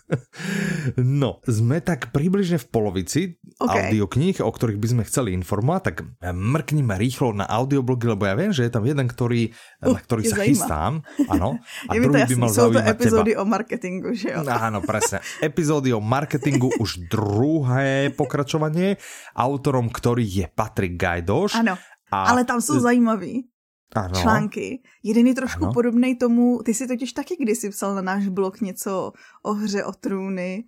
[1.21, 3.21] no, sme tak približne v polovici
[3.61, 3.93] okay.
[3.93, 5.97] audiokníh, o ktorých by sme chceli informovať, tak
[6.33, 9.53] mrknime rýchlo na audioblogy, lebo ja viem, že je tam jeden, ktorý,
[9.85, 10.49] uh, na ktorý sa zajíma.
[10.49, 10.93] chystám.
[11.29, 11.61] Áno.
[11.91, 13.41] A je druhý by mal Sú to epizódy teba.
[13.41, 14.41] o marketingu, že jo?
[14.49, 15.21] Áno, presne.
[15.45, 18.97] Epizódy o marketingu, už druhé pokračovanie,
[19.37, 21.61] autorom ktorý je Patrik Gajdoš.
[21.61, 21.77] Áno.
[22.13, 22.25] A...
[22.25, 23.49] Ale tam jsou zajímaví
[23.95, 24.21] ano.
[24.21, 24.83] články.
[25.03, 25.73] Jeden je trošku ano.
[25.73, 29.93] podobný tomu, ty si totiž taky kdysi psal na náš blog něco o hře o
[29.93, 30.65] trůny,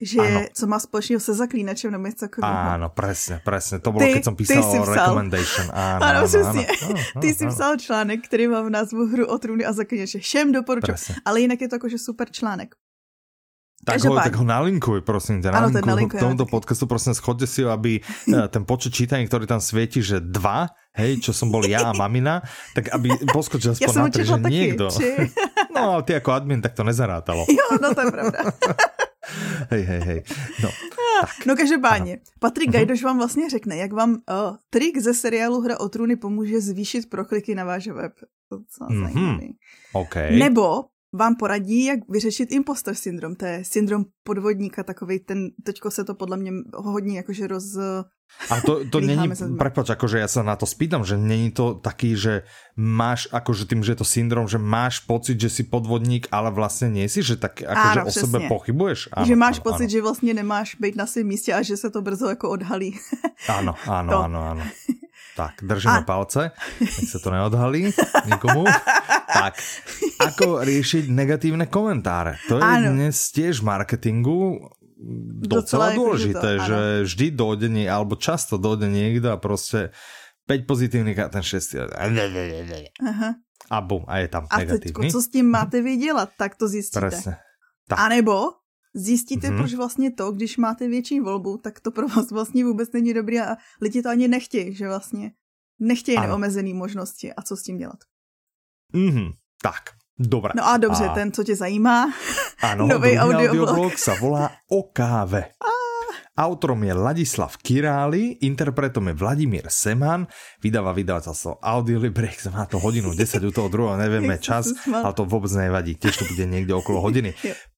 [0.00, 0.44] že ano.
[0.52, 2.58] co má společného se zaklínačem nebo něco takového.
[2.58, 3.78] Ano, přesně, přesně.
[3.78, 4.94] To bylo, když jsem písal o psal.
[4.94, 5.70] recommendation.
[5.72, 6.66] Ano, ano, ano přesně.
[6.66, 7.54] Ano, ano, ty jsi ano.
[7.54, 10.18] psal článek, který má v názvu hru o trůny a zaklínače.
[10.18, 10.96] Všem doporučuji.
[11.24, 12.74] Ale jinak je to jakože super článek.
[13.86, 15.38] Tak ho, tak ho nalinkuj, prosím.
[15.38, 19.46] Nalinkuj, ano, k tomuto podcastu, prosím, schodte si ho, aby eh, ten počet čítaní, ktorý
[19.46, 22.42] tam svieti, že dva, hej, čo som bol ja a mamina,
[22.74, 24.84] tak aby poskočil aspoň ja na tri, že taky, niekto.
[24.90, 25.06] Či...
[25.76, 27.46] No, ale ty ako admin, tak to nezarátalo.
[27.58, 28.38] Jo, no to je pravda.
[29.70, 30.20] hej, hej, hej.
[30.64, 30.68] No,
[31.20, 31.46] tak.
[31.46, 32.72] no každopádně, Patrik mhm.
[32.72, 37.10] Gajdoš vám vlastně řekne, jak vám uh, trik ze seriálu Hra o trůny pomůže zvýšit
[37.10, 38.12] prokliky na váš web.
[38.48, 39.54] To mm-hmm.
[39.92, 40.38] Okay.
[40.38, 40.84] Nebo
[41.16, 43.34] vám poradí, jak vyřešit impostor syndrom.
[43.34, 47.76] To je syndrom podvodníka, takový ten, teďko se to podle mě hodně jakože roz...
[48.50, 52.18] A to, to není, prepač, akože ja sa na to spýtam, že není to taký,
[52.18, 52.42] že
[52.74, 56.90] máš, akože tým, že je to syndrom, že máš pocit, že si podvodník, ale vlastně
[56.90, 59.14] nie si, že tak akože o sebe pochybuješ?
[59.14, 59.94] Áno, že máš áno, pocit, áno.
[59.94, 62.98] že vlastně nemáš být na svém místě a že se to brzo jako odhalí.
[63.48, 64.18] Áno, to.
[64.18, 64.64] áno, áno.
[65.36, 66.08] Tak, držíme a...
[66.08, 67.92] palce, nech sa to neodhalí
[68.24, 68.64] nikomu.
[69.28, 69.60] tak,
[70.16, 72.40] ako riešiť negatívne komentáre?
[72.48, 72.96] To je ano.
[72.96, 74.72] dnes tiež marketingu
[75.44, 79.92] docela, docela dôležité, to, že vždy dojde, alebo často dojde niekto a prostě
[80.46, 81.74] 5 pozitívnych a ten 6
[83.02, 83.34] Aha.
[83.70, 85.06] a bum, a je tam a negatívny.
[85.06, 87.00] A co s tím máte vydělat, tak to zjistíte.
[87.00, 87.36] Presne.
[87.88, 87.98] Tak.
[87.98, 88.62] A nebo
[88.96, 89.56] zjistíte, mm-hmm.
[89.56, 93.46] proč vlastně to, když máte větší volbu, tak to pro vás vlastně vůbec není dobré
[93.46, 95.32] a lidi to ani nechtějí, že vlastně
[95.80, 97.98] nechtějí neomezený možnosti a co s tím dělat.
[98.94, 99.32] Mm-hmm.
[99.62, 99.82] Tak,
[100.18, 100.52] dobré.
[100.56, 101.14] No a dobře, a...
[101.14, 102.12] ten, co tě zajímá,
[102.62, 103.68] ano, nový audioblog.
[103.68, 105.52] audioblog sa volá O káve.
[105.60, 105.76] A...
[106.36, 110.28] Autorom je Ladislav Királi, interpretom je Vladimír Seman,
[110.60, 115.48] vydáva vydavateľstvo Audiolibrix, má to hodinu 10 u toho druhého, nevieme čas, ale to vôbec
[115.56, 117.32] nevadí, tiež to bude niekde okolo hodiny.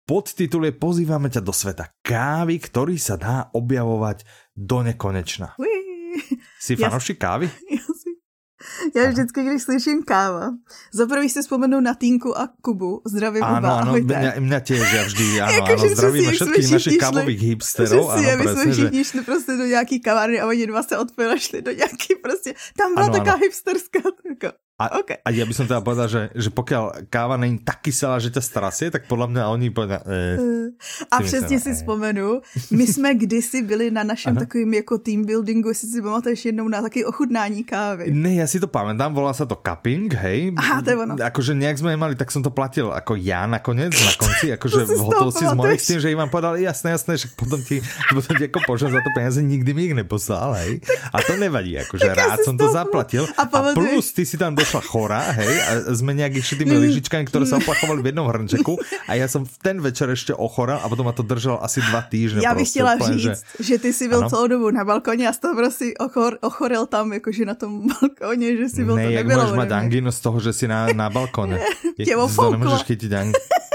[0.09, 4.25] Podtitul je Pozývame ťa do sveta kávy, ktorý sa dá objavovať
[4.57, 5.53] do nekonečna.
[6.57, 7.44] Si fanoši kávy?
[8.97, 9.11] Já Aha.
[9.11, 10.51] vždycky, když slyším káva,
[10.92, 13.03] za prvý si vzpomenu na Týnku a Kubu.
[13.07, 16.99] Zdravím ano, oba, ano, mě, mě těž, já vždy, ano, jako, ano, zdravíme všetkých našich
[16.99, 18.11] kávových hipsterů.
[18.11, 21.62] Ano, my jsme všichni šli prostě do nějaký kavárny a oni dva se odpojili šli
[21.62, 23.42] do nějaký prostě, tam byla ano, taková ano.
[23.42, 25.19] hipsterská, jako, A, okay.
[25.27, 28.38] a ja by som teda povedal, že, že pokiaľ káva není tak kyselá, že ťa
[28.38, 29.99] strasie, tak podľa mňa oni povedia...
[30.07, 30.71] Eh,
[31.11, 34.41] a přesně si vzpomenu, my jsme kdysi byli na našem ano?
[34.41, 38.14] takovým jako team buildingu, jestli si pamatuješ jednou na taký ochutnání kávy.
[38.14, 40.55] Ne, ja si to pamätám, volá sa to cupping, hej.
[40.55, 41.14] Aha, to je ono.
[41.19, 45.01] Akože nejak sme mali, tak som to platil ako ja nakoniec, na konci, akože v
[45.03, 47.83] hotovosti z mojich, s tým, že Ivan povedal, jasné, jasné, že potom ti,
[48.14, 50.79] potom ti ako za to peniaze, nikdy mi ich neposlal, hej.
[51.11, 53.27] A to nevadí, akože rád som to zaplatil.
[53.35, 57.24] A, a plus ty si tam došla chora, hej, a sme nejak išli tými lyžičkami,
[57.24, 58.76] ktoré sa oplachovali v jednom hrnčeku
[59.09, 62.04] a ja som v ten večer ešte ochoral a potom ma to držalo asi dva
[62.04, 62.44] týždne.
[62.44, 64.28] Já bych chtěla říct, že, že ty si byl ano?
[64.28, 68.68] celou dobu na balkoně a Stavro si ochor, ochorel tam, jakože na tom balkoně, že
[68.68, 69.42] si byl ne, to jak nebylo.
[69.42, 71.59] můžeš mať angínu z toho, že si na, na balkone.
[71.96, 73.33] Tě to nemůžeš chytit ang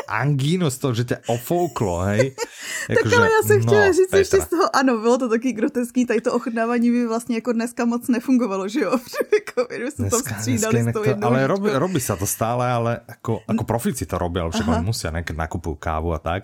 [0.08, 2.36] angínu z toho, že tě ofouklo, hej.
[2.90, 4.20] Jako, tak ale já jsem no, chtěla říct Petra.
[4.20, 7.86] ještě z toho, ano, bylo to taky groteský, tady to ochutnávání by vlastně jako dneska
[7.86, 8.92] moc nefungovalo, že jo,
[9.56, 13.40] covidu se to střídali s tou jednou Ale robí, robí sa to stále, ale jako,
[13.48, 16.44] jako profici to robí, ale však oni musia, ne, keď nakupujú kávu a tak.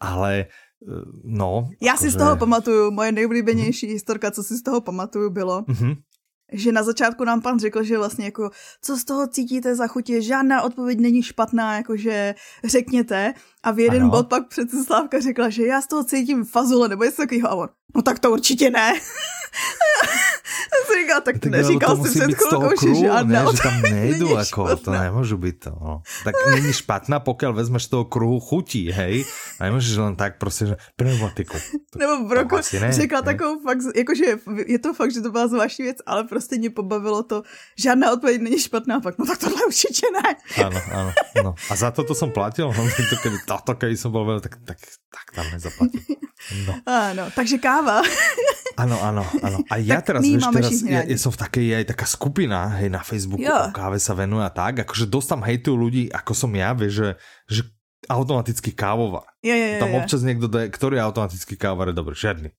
[0.00, 0.46] Ale e,
[1.24, 1.68] No.
[1.80, 2.10] Já si že...
[2.10, 3.92] z toho pamatuju, moje nejoblíbenější mm-hmm.
[3.92, 5.96] historka, co si z toho pamatuju, bylo, mm-hmm
[6.52, 8.50] že na začátku nám pan řekl, že vlastně jako,
[8.82, 13.34] co z toho cítíte za chutě, žádná odpověď není špatná, jakože řekněte.
[13.62, 14.10] A v jeden ano.
[14.10, 17.48] bod pak přece Slávka řekla, že já z toho cítím fazule, nebo něco takového.
[17.50, 18.92] A on, no tak to určitě ne.
[19.54, 23.44] Já jsem říkal, tak, tak neříkal si před chvilkou, že žádná.
[23.44, 25.70] Ne, že tam nejdu, jako, to nemůžu být to.
[25.70, 26.02] No.
[26.24, 29.24] Tak není špatná, pokud vezmeš toho kruhu chutí, hej.
[29.60, 31.56] A nemůžeš len tak prostě, že pneumatiku.
[31.92, 32.56] To, Nebo Broko
[32.90, 33.24] řekla ne?
[33.24, 34.24] takovou fakt, jakože
[34.66, 37.42] je to fakt, že to byla zvláštní věc, ale prostě mě pobavilo to,
[37.78, 40.30] žádná odpověď není špatná, pak no tak tohle určitě ne.
[40.66, 41.10] Ano, ano,
[41.44, 41.54] no.
[41.70, 44.78] A za to to jsem platil, no, to, keby, to, keby jsem byl, tak, tak,
[45.14, 46.02] tak tam nezaplatím.
[46.66, 46.74] No.
[46.86, 48.02] Ano, takže káva.
[48.74, 49.62] Ano, ano, ano.
[49.70, 52.90] A ja tak teraz, vieš, teraz ja, ja som v takej aj taká skupina, hej,
[52.90, 53.54] na Facebooku jo.
[53.54, 56.92] o káve sa venuje a tak, akože dosť tam hejtujú ľudí, ako som ja, vieš,
[56.98, 57.08] že,
[57.46, 57.62] že
[58.10, 59.30] automatický kávovar.
[59.46, 62.18] Je, je, je, tam občas niekto daje, ktorý automatický kávovar je dobrý?
[62.18, 62.50] Žiadny.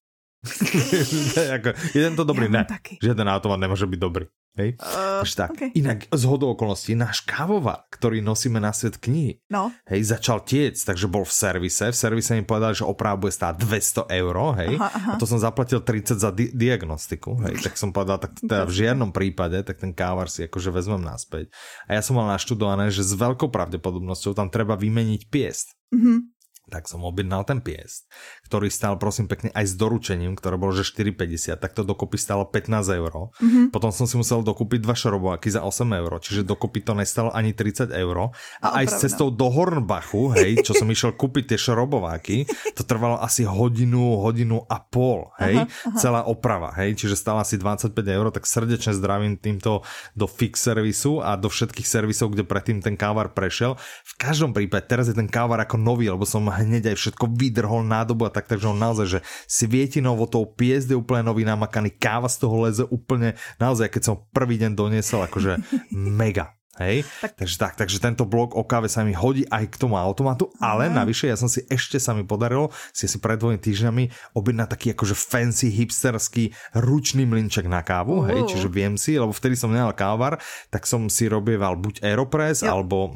[1.57, 2.63] ako, jeden to dobrý, ja ne.
[2.65, 3.01] Taky.
[3.01, 4.25] Žiaden automat nemôže byť dobrý.
[4.55, 4.79] Hej?
[4.79, 5.51] Uh, tak.
[5.51, 5.69] Okay.
[5.75, 9.67] Inak z hodou okolností náš kávovar, ktorý nosíme na svet knihy, no.
[9.83, 11.91] hej, začal tiec, takže bol v servise.
[11.91, 14.79] V servise mi povedali, že oprava bude stáť 200 eur, hej.
[14.79, 15.11] Aha, aha.
[15.11, 17.59] A to som zaplatil 30 za di- diagnostiku, hej.
[17.59, 21.51] Tak som povedal, tak teda v žiadnom prípade, tak ten kávar si akože vezmem naspäť.
[21.91, 25.75] A ja som mal naštudované, že s veľkou pravdepodobnosťou tam treba vymeniť piest.
[25.91, 26.35] Mm-hmm
[26.69, 28.09] tak som objednal ten piest,
[28.45, 32.45] ktorý stal prosím pekne aj s doručením, ktoré bolo že 4,50, tak to dokopy stalo
[32.45, 33.33] 15 eur.
[33.41, 33.65] Mm-hmm.
[33.73, 37.57] Potom som si musel dokúpiť dva šrobováky za 8 eur, čiže dokopy to nestalo ani
[37.57, 38.15] 30 eur.
[38.15, 42.45] A no, aj s cestou do Hornbachu, hej, čo som išiel kúpiť tie šrobováky,
[42.77, 45.97] to trvalo asi hodinu, hodinu a pol, hej, aha, aha.
[45.97, 49.81] celá oprava, hej, čiže stala asi 25 eur, tak srdečne zdravím týmto
[50.13, 53.79] do fix servisu a do všetkých servisov, kde predtým ten kávar prešiel.
[54.05, 57.81] V každom prípade teraz je ten kávar ako nový, lebo som hneď aj všetko vydrhol
[57.87, 62.27] nádobu a tak, takže on naozaj, že svietinovo tou piezd je úplne nový namakaný, káva
[62.27, 65.63] z toho leze úplne, naozaj, keď som prvý deň doniesol, akože
[66.19, 66.51] mega.
[66.75, 67.39] Hej, tak.
[67.39, 70.91] takže tak, takže tento blok o káve sa mi hodí aj k tomu automatu, ale
[70.91, 71.07] Aha.
[71.07, 74.87] navyše ja som si ešte sa mi podarilo si si pred dvomi týždňami objednať taký
[74.91, 78.27] akože fancy hipsterský ručný mlinček na kávu, uh.
[78.27, 80.35] hej, čiže viem si, lebo vtedy som nemal kávar,
[80.67, 82.75] tak som si robieval buď Aeropress, jo.
[82.75, 83.15] alebo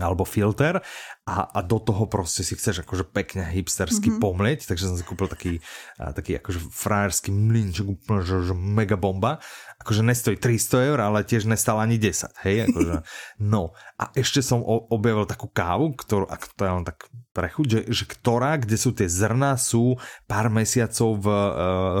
[0.00, 0.80] alebo filter
[1.26, 4.20] a, a do toho prostě si chceš akože pekne hipstersky mm -hmm.
[4.20, 5.60] pomlieť, takže som si kúpil taký,
[5.96, 9.40] taký akože frajerský mlinček, úplne že, že mega bomba.
[9.80, 12.94] Akože nestojí 300 eur, ale tiež nestal ani 10, hej, akože,
[13.52, 13.72] no.
[13.96, 18.04] A ešte som objavil takú kávu, ktorú, ako to je len tak prechuť, že, že
[18.04, 19.96] ktorá, kde sú tie zrna, sú
[20.28, 21.50] pár mesiacov v uh,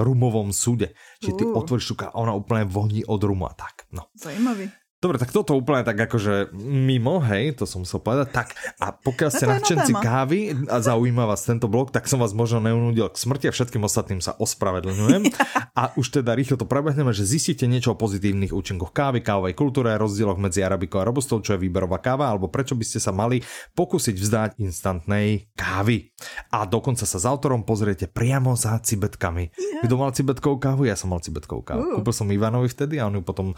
[0.04, 0.92] rumovom súde.
[1.24, 1.56] Čiže ty uh.
[1.56, 4.12] otvoríš tu kávu, ona úplne voní od rumu a tak, no.
[4.14, 4.83] Zajímavý.
[5.04, 8.32] Dobre, tak toto úplne tak akože mimo, hej, to som musel povedať.
[8.32, 12.64] Tak a pokiaľ ste nadšenci kávy a zaujíma vás tento blog, tak som vás možno
[12.64, 15.28] neunúdil k smrti a všetkým ostatným sa ospravedlňujem.
[15.80, 19.92] a už teda rýchlo to prebehneme, že zistíte niečo o pozitívnych účinkoch kávy, kávovej kultúre,
[19.92, 23.44] rozdieloch medzi arabikou a robustou, čo je výberová káva, alebo prečo by ste sa mali
[23.76, 26.16] pokúsiť vzdať instantnej kávy.
[26.48, 29.52] A dokonca sa s autorom pozriete priamo za cibetkami.
[29.52, 29.84] Yeah.
[29.84, 30.88] Kto mal cibetkovú kávu?
[30.88, 31.92] Ja som mal cibetkovú kávu.
[31.92, 31.94] Uh.
[32.00, 33.52] Kúpil som Ivanovi vtedy a on ju potom,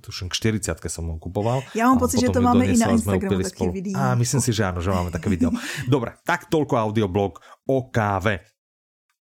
[0.00, 1.64] tuším, k 40 som ho kupoval.
[1.74, 3.96] Ja mám pocit, že to máme i na Instagramu také video.
[3.96, 5.50] A myslím si, že áno, že máme také video.
[5.88, 8.49] Dobre, tak toľko audioblog o káve.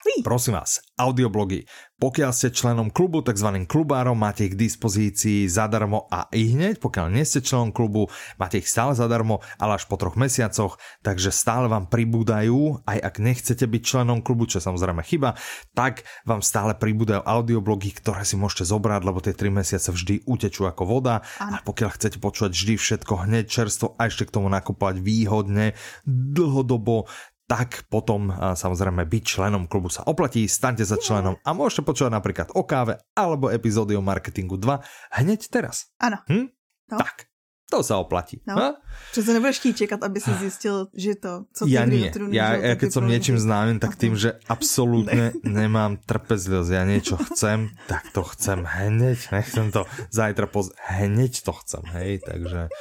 [0.02, 1.62] Prosím vás, audioblogy.
[2.02, 3.46] Pokiaľ ste členom klubu, tzv.
[3.70, 8.58] klubárom, máte ich k dispozícii zadarmo a i hneď, pokiaľ nie ste členom klubu, máte
[8.58, 13.62] ich stále zadarmo, ale až po troch mesiacoch, takže stále vám pribúdajú, aj ak nechcete
[13.62, 15.38] byť členom klubu, čo je samozrejme chyba,
[15.78, 20.66] tak vám stále pribúdajú audioblogy, ktoré si môžete zobrať, lebo tie 3 mesiace vždy utečú
[20.66, 21.22] ako voda.
[21.38, 25.78] A pokiaľ chcete počúvať vždy všetko hneď čerstvo a ešte k tomu nakupovať výhodne,
[26.10, 27.06] dlhodobo,
[27.52, 32.48] tak potom samozrejme byť členom klubu sa oplatí, staňte sa členom a môžete počúvať napríklad
[32.56, 35.92] o káve alebo epizódy o marketingu 2 hneď teraz.
[36.00, 36.24] Ano.
[36.32, 36.48] Hm?
[36.88, 36.96] No.
[36.96, 37.28] Tak,
[37.68, 38.40] to sa oplatí.
[38.48, 38.56] No.
[38.56, 38.68] Ha?
[39.12, 42.08] Čo sa nebudeš chtít čekat, aby si zistil, že to, co ty ja nie.
[42.32, 45.52] Ja, ja keď som niečím známym, tak tým, že absolútne ne.
[45.60, 46.72] nemám trpezlivosť.
[46.72, 49.28] Ja niečo chcem, tak to chcem hneď.
[49.28, 50.72] Nechcem to zajtra poz...
[50.88, 52.72] Hneď to chcem, hej, takže...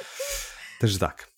[0.80, 1.31] Takže tak.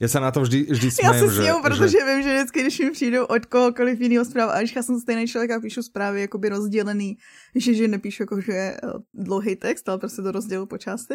[0.00, 2.04] Já se na to vždy, vždy směju, Já se směju, že, protože že...
[2.04, 5.26] vím, že vždycky, když mi přijdou od kohokoliv jiného zpráv, a když já jsem stejný
[5.26, 7.16] člověk a píšu zprávy jakoby rozdělený,
[7.54, 11.14] že, že nepíšu jako, že je eh, dlouhý text, ale prostě to rozdělu po části.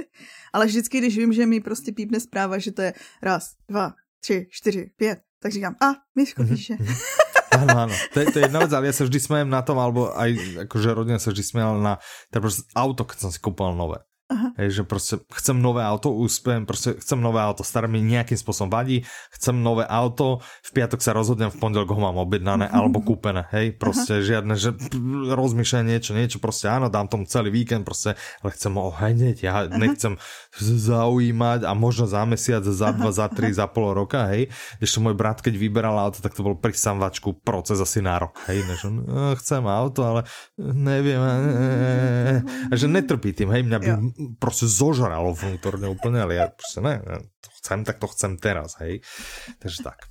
[0.53, 4.47] Ale vždycky, když vím, že mi prostě pípne zpráva, že to je raz, dva, tři,
[4.49, 6.73] čtyři, pět, tak říkám, a, Miško mhm, píše.
[6.73, 7.21] Mm-hmm.
[7.51, 7.95] Áno, áno.
[8.15, 10.31] To je, to je jedna vec, ale ja sa vždy smejem na tom, alebo aj
[10.71, 11.93] akože rodina sa vždy smejala na
[12.79, 13.99] auto, keď som si kúpal nové.
[14.57, 18.69] Hej, že prostě chcem nové auto, úspějem, prostě chcem nové auto, staré mi nějakým způsobem
[18.69, 23.45] vadí, chcem nové auto, v piatok se rozhodnem, v pondělok ho mám objednané alebo kúpené,
[23.51, 24.21] hej, prostě Aha.
[24.21, 24.73] žiadne, že
[25.35, 29.53] rozmýšľam niečo, niečo, prostě áno, dám tomu celý víkend, prostě, ale chcem ho hneď, ja
[29.67, 29.77] Aha.
[29.77, 30.17] nechcem
[30.59, 34.51] zaujímať a možno za mesiac, za dva, za tri, za pol roka, hej.
[34.81, 38.35] Ešte môj brat, keď vyberal auto, tak to bol pri samvačku proces asi na rok,
[38.47, 40.21] hej, než on, no, chcem auto, ale
[40.59, 41.21] neviem,
[42.71, 43.89] a že netrpí tým, hej, mňa by
[44.41, 46.97] prostě zožralo vnútorne úplne, ale ja prostě ne,
[47.45, 49.05] to chcem, tak to chcem teraz, hej.
[49.61, 50.10] Takže tak.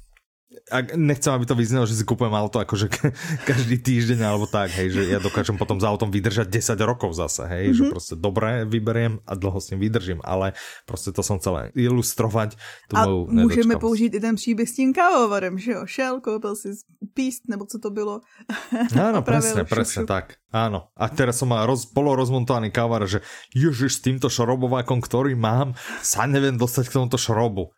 [0.70, 2.90] A nechcem, aby to vyznelo, že si kupujem auto akože
[3.50, 7.46] každý týždeň alebo tak, hej, že ja dokážem potom za autom vydržať 10 rokov zase,
[7.46, 7.78] hej, mm -hmm.
[7.78, 10.52] že prostě dobré vyberiem a dlho s ním vydržím, ale
[10.86, 12.56] prostě to som chcel ilustrovať
[12.88, 16.68] tu A můžeme použít i ten příběh s tím kávovarem, že jo, šel, koupil si
[17.14, 18.20] píst, nebo co to bylo.
[19.00, 20.34] Áno, presne, presne tak.
[20.50, 20.90] Áno.
[20.98, 23.22] A teraz som mal roz, polorozmontovaný kávar, že
[23.54, 27.70] ježiš s týmto šrobovákom, ktorý mám, sa neviem dostať k tomuto šrobu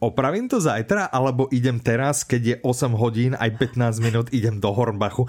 [0.00, 4.72] opravím to zajtra, alebo idem teraz, keď je 8 hodín, aj 15 minút, idem do
[4.72, 5.24] Hornbachu.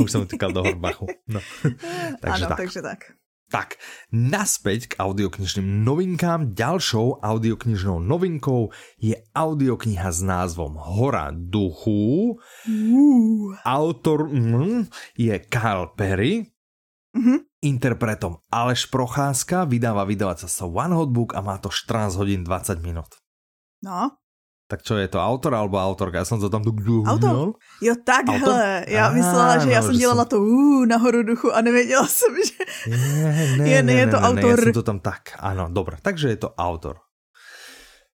[0.00, 1.06] Už som utekal do Hornbachu.
[1.28, 1.40] No.
[2.24, 2.58] takže tak.
[2.58, 3.00] takže tak.
[3.46, 3.78] Tak,
[4.10, 6.50] naspäť k audioknižným novinkám.
[6.58, 12.34] Ďalšou audioknižnou novinkou je audiokniha s názvom Hora duchu.
[12.66, 13.54] Uh.
[13.62, 16.50] Autor mm, je Kyle Perry.
[17.14, 22.78] Mm-hmm interpretom Aleš Procházka, vydáva vydavateľstvo One Hot Book a má to 14 hodín 20
[22.86, 23.18] minút.
[23.82, 24.14] No.
[24.66, 26.18] Tak čo je to, autor alebo autorka?
[26.18, 26.74] Ja som to tam tu
[27.06, 27.54] Autor?
[27.78, 28.34] Jo, takhle.
[28.34, 28.90] Autor?
[28.90, 30.28] Já myslela, že no, já jsem dělala som...
[30.28, 34.26] to uh, nahoru duchu a nevěděla jsem, že ne, ne, je, ne, je to ne,
[34.26, 34.42] autor.
[34.42, 36.02] Ne, ja som to tam tak, áno, dobre.
[36.02, 36.98] Takže je to autor.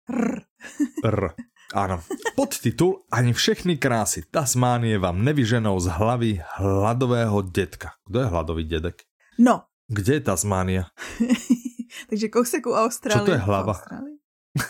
[0.09, 0.41] R.
[1.05, 1.37] R.
[1.69, 2.01] Áno.
[2.33, 7.93] Podtitul Ani všechny krásy Tasmánie vám nevyženou z hlavy hladového detka.
[8.09, 9.08] Kdo je hladový dedek?
[9.39, 9.63] No.
[9.87, 10.83] Kde je Tasmánia?
[12.09, 13.19] Takže kousek u Austrálie.
[13.19, 13.81] Co to je hlava?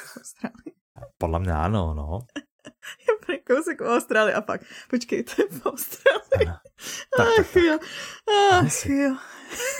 [1.18, 2.20] Podle mě ano, no.
[3.48, 6.46] Kousek u Austrálie a pak, počkej, to je v Austrálii.
[7.18, 7.80] Tak, Ach tak, jo,
[8.52, 9.16] ach jo.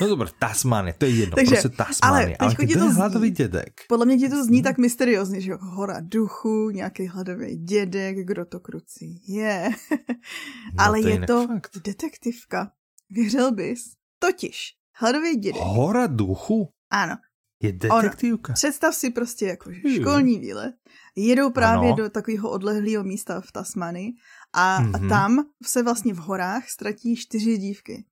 [0.02, 2.38] No dobré, Tasmánie, to je jedno, Takže, prostě Tasmánie.
[2.40, 3.82] Ale, ale to je hladový dědek.
[3.90, 8.60] Podle mě ti to zní tak mysteriózně, že hora duchu, nějaký hladový dědek, kdo to
[8.60, 9.70] krucí je.
[9.92, 9.98] No,
[10.78, 11.78] ale to je, je to fakt.
[11.78, 12.72] detektivka.
[13.10, 13.80] Věřil bys?
[14.20, 15.62] Totiž, Hladový dědek.
[15.62, 16.70] Hora duchu?
[16.90, 17.16] Ano.
[17.62, 18.50] Je detektivka.
[18.50, 20.76] Ono, představ si prostě jako školní výlet.
[21.16, 21.96] Jedou právě ano.
[21.96, 24.10] do takového odlehlého místa v Tasmanii
[24.54, 25.10] a mm-hmm.
[25.10, 28.06] tam se vlastně v horách ztratí čtyři dívky.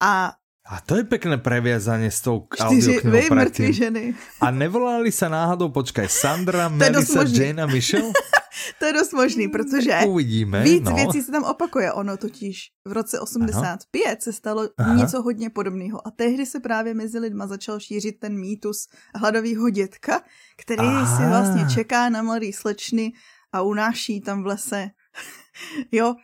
[0.00, 0.32] A
[0.66, 4.04] a to je pekné previazanie s tou Čtyři, vy, mŕtví ženy.
[4.42, 8.10] A nevolali sa náhodou, počkaj, Sandra, Melissa, Jane a Michelle?
[8.78, 10.94] to je dost možný, protože Uvidíme, víc no.
[10.94, 11.92] věcí se tam opakuje.
[11.92, 14.16] Ono totiž v roce 85 Aha.
[14.20, 14.94] se stalo Aha.
[14.94, 20.20] něco hodně podobného a tehdy se právě mezi lidma začal šířit ten mýtus hladového dětka,
[20.58, 21.16] který Aha.
[21.16, 23.12] si vlastně čeká na mladý slečny
[23.52, 24.90] a unáší tam v lese
[25.92, 26.14] jo,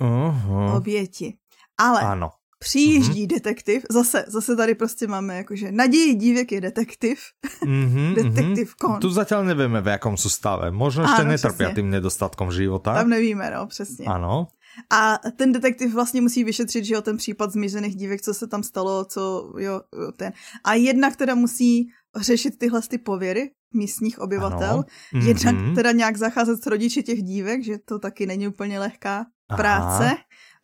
[0.00, 0.76] uh-huh.
[0.76, 1.38] oběti.
[1.78, 2.30] Ale ano.
[2.64, 3.34] Přijíždí mm-hmm.
[3.34, 7.20] detektiv, zase, zase tady prostě máme jakože naději dívek je detektiv,
[7.62, 9.00] mm-hmm, detektiv kon.
[9.00, 10.70] Tu zatím nevíme, v jakom jsou stave.
[10.70, 12.94] Možno ještě netrpí tím nedostatkom života.
[12.94, 14.06] Tam nevíme, no, přesně.
[14.06, 14.46] Ano.
[14.90, 18.62] A ten detektiv vlastně musí vyšetřit, že jo, ten případ zmizených dívek, co se tam
[18.62, 19.80] stalo, co, jo,
[20.16, 20.32] ten.
[20.64, 25.26] A jedna, která musí řešit tyhle ty pověry místních obyvatel, ano.
[25.26, 25.74] jednak mm-hmm.
[25.74, 29.26] teda nějak zacházet s rodiči těch dívek, že to taky není úplně lehká
[29.56, 30.04] práce.
[30.04, 30.16] Aha.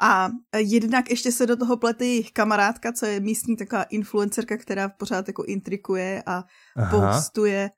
[0.03, 4.89] A jednak ještě se do toho plete jejich kamarádka, co je místní taková influencerka, která
[4.89, 6.45] pořád jako intrikuje a
[6.77, 7.13] Aha.
[7.13, 7.71] postuje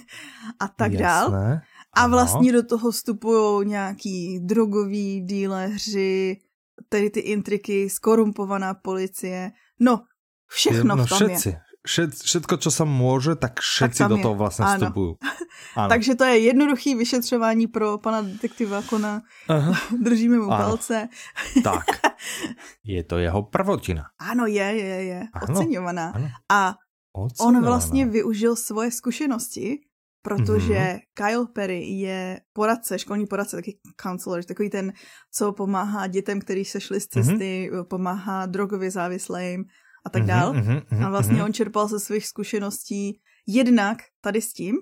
[0.60, 1.38] a tak Jasné.
[1.38, 1.60] dál.
[1.92, 6.36] A vlastně do toho vstupují nějaký drogoví díleři,
[6.88, 9.52] tady ty intriky, skorumpovaná policie.
[9.80, 10.02] No,
[10.46, 11.48] všechno no, v tom všetci.
[11.48, 11.60] je.
[11.86, 15.14] Všet, všetko, co se může, tak všetci tak do toho vlastně vstupují.
[15.76, 15.88] Ano.
[15.94, 19.22] Takže to je jednoduchý vyšetřování pro pana detektiva Kona.
[19.48, 19.72] Aha.
[20.02, 20.64] Držíme mu ano.
[20.64, 21.08] palce.
[21.64, 21.84] tak.
[22.84, 24.04] Je to jeho prvotina.
[24.18, 25.22] Ano, je, je, je.
[25.32, 25.54] Ano.
[25.54, 26.12] Oceňovaná.
[26.14, 26.28] Ano.
[26.52, 26.74] A
[27.12, 27.58] Oceňovaná.
[27.58, 29.78] on vlastně využil svoje zkušenosti
[30.22, 31.00] protože mm-hmm.
[31.14, 34.92] Kyle Perry je poradce, školní poradce, taky counselor, takový ten,
[35.32, 37.84] co pomáhá dětem, kteří se šli z cesty, mm-hmm.
[37.84, 39.64] pomáhá drogově závislým
[40.06, 40.54] a tak dál.
[40.54, 41.44] Mm-hmm, a vlastně mm-hmm.
[41.44, 44.76] on čerpal ze svých zkušeností jednak tady s tím,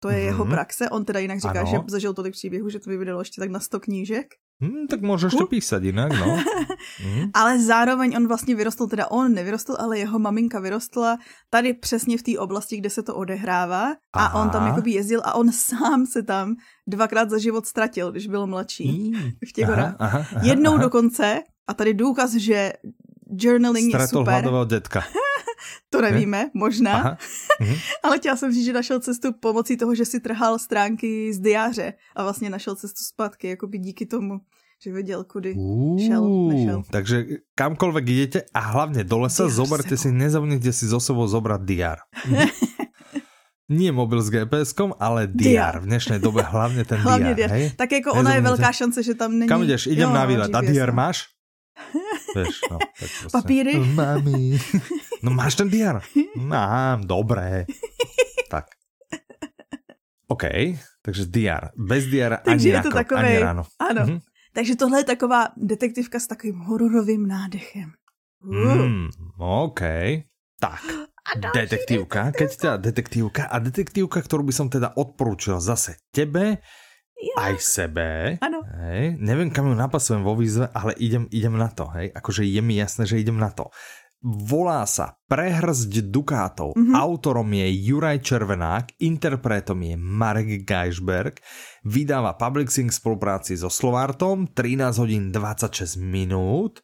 [0.00, 0.24] to je mm-hmm.
[0.24, 1.70] jeho praxe, on teda jinak říká, ano.
[1.70, 4.26] že zažil tolik příběhů, že to by vydalo ještě tak na sto knížek.
[4.60, 6.26] Hmm, tak můžeš to písat jinak, no.
[7.04, 7.30] mm.
[7.34, 11.18] Ale zároveň on vlastně vyrostl, teda on nevyrostl, ale jeho maminka vyrostla
[11.50, 14.26] tady přesně v té oblasti, kde se to odehrává Aha.
[14.26, 16.54] a on tam jakoby jezdil a on sám se tam
[16.86, 19.30] dvakrát za život ztratil, když byl mladší mm.
[19.48, 19.96] v těch horách.
[20.42, 20.82] Jednou aha.
[20.82, 22.72] dokonce, a tady důkaz, že
[23.30, 24.32] journaling Stratol je super.
[24.32, 25.04] hladového dětka.
[25.90, 26.50] to nevíme, ne?
[26.54, 26.92] možná.
[26.92, 27.18] Aha.
[27.60, 27.74] Mhm.
[28.02, 31.92] Ale chtěla jsem říct, že našel cestu pomocí toho, že si trhal stránky z diáře
[32.16, 34.40] a vlastně našel cestu zpátky, jako by díky tomu
[34.84, 36.82] že věděl, kudy uh, šel, nešel.
[36.86, 37.16] Takže
[37.58, 41.98] kamkoľvek idete a hlavně do lesa, diár zoberte si, nezavnite si zo sebou zobrať diár.
[43.68, 45.84] Nie mobil s gps ale diár.
[45.84, 47.50] V dnešnej dobe hlavně ten hlavně diár.
[47.50, 47.76] Hej?
[47.76, 49.48] Tak jako ona je velká šance, že tam není...
[49.48, 49.86] Kam jdeš?
[49.86, 50.54] Idem jo, na výlet.
[50.54, 51.28] A diár máš?
[52.42, 53.28] Vieš, no, tak prostě.
[53.32, 53.78] Papíry?
[53.78, 54.58] Mami.
[55.22, 55.98] No máš ten diar?
[56.36, 57.66] Mám, dobré.
[58.50, 58.70] Tak.
[60.30, 60.44] OK,
[61.02, 61.74] takže diar.
[61.74, 63.62] Bez diara ani takže je to takovej, ani ráno.
[63.82, 64.02] Ano.
[64.06, 64.18] Mhm.
[64.52, 67.92] Takže tohle je taková detektivka s takovým hororovým nádechem.
[68.44, 69.82] Mm, OK.
[70.60, 70.82] Tak,
[71.54, 76.62] detektívka, keď teda detektívka a detektívka, ktorú by som teda odporúčil zase tebe,
[77.18, 77.50] ja.
[77.50, 78.38] aj sebe.
[78.38, 78.62] Ano.
[78.62, 79.18] Hej.
[79.18, 81.90] Neviem, kam ju napasujem vo výzve, ale idem, idem na to.
[81.90, 82.14] Hej.
[82.14, 83.70] Akože je mi jasné, že idem na to.
[84.18, 86.74] Volá sa Prehrzť Dukátov.
[86.74, 86.94] Mm -hmm.
[86.98, 91.38] Autorom je Juraj Červenák, interpretom je Marek Geisberg,
[91.86, 96.82] vydáva Publixing v spolupráci so Slovartom 13 hodín 26 minút.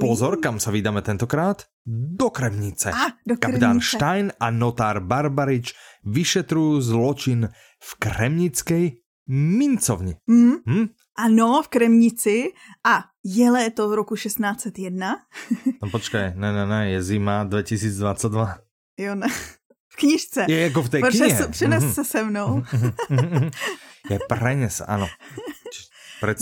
[0.00, 1.68] Pozor, kam sa vydáme tentokrát?
[1.84, 2.88] Do Kremnice.
[2.96, 3.44] Ah, do Kremnice.
[3.44, 10.16] Kapitán Stein a notár Barbarič vyšetrujú zločin v Kremnickej mincovni.
[10.26, 10.52] Mm.
[10.68, 10.86] Hm?
[11.18, 12.52] Ano, v Kremnici.
[12.84, 15.16] A je léto v roku 1601.
[15.82, 18.58] no počkej, ne, ne, ne, je zima 2022.
[18.98, 19.26] Jo, ne.
[19.88, 20.46] V knižce.
[20.48, 21.48] Je jako v té knihe.
[21.48, 21.92] Přines mm-hmm.
[21.92, 22.62] se se mnou.
[24.10, 25.08] je prenes, ano.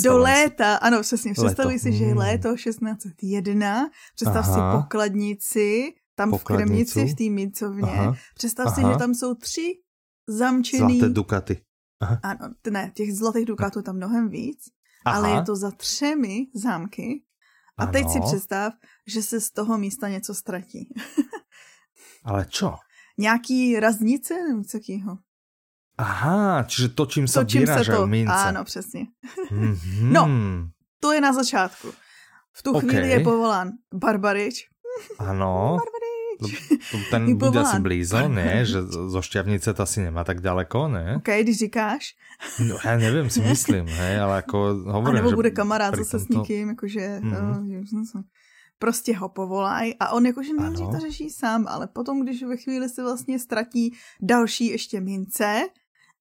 [0.02, 0.80] Do léta, si.
[0.80, 1.32] ano, přesně.
[1.32, 2.18] Představuj si, že je mm.
[2.18, 3.90] léto 1601.
[4.14, 4.54] Představ Aha.
[4.54, 6.90] si pokladnici, tam Pokladnicu.
[6.90, 7.90] v Kremnici, v té mincovně.
[7.90, 8.14] Aha.
[8.34, 8.74] Představ Aha.
[8.74, 9.72] si, že tam jsou tři
[10.28, 10.98] zamčený...
[10.98, 11.60] Zlaté dukaty.
[12.00, 12.20] Aha.
[12.22, 14.58] Ano, ne, těch zlatých dukátů tam mnohem víc,
[15.04, 15.16] Aha.
[15.16, 17.22] ale je to za třemi zámky.
[17.78, 17.92] A ano.
[17.92, 18.72] teď si představ,
[19.06, 20.94] že se z toho místa něco ztratí.
[22.24, 22.74] ale čo?
[23.18, 25.18] Nějaký raznice nebo co takého.
[25.98, 27.28] Aha, čiže se točím
[27.66, 28.06] se to.
[28.06, 28.32] mince.
[28.32, 29.06] Ano, přesně.
[29.50, 30.12] Mm-hmm.
[30.12, 30.28] No,
[31.00, 31.88] to je na začátku.
[32.52, 32.88] V tu okay.
[32.88, 34.68] chvíli je povolán Barbarič.
[35.18, 35.78] Ano.
[35.80, 35.99] Barbarič
[37.10, 38.64] ten bude asi blízo, ne?
[38.64, 41.16] Že zo Šťavnice to asi nemá tak daleko, ne?
[41.16, 42.14] OK, když říkáš.
[42.68, 46.28] No já nevím, si myslím, hej, ale jako hovorím, A nebo bude kamarád zase s
[46.28, 47.20] někým, jakože...
[47.22, 47.30] Mm.
[47.32, 48.22] No,
[48.80, 52.88] prostě ho povolají a on jakože nejdřív to řeší sám, ale potom, když ve chvíli
[52.88, 55.62] se vlastně ztratí další ještě mince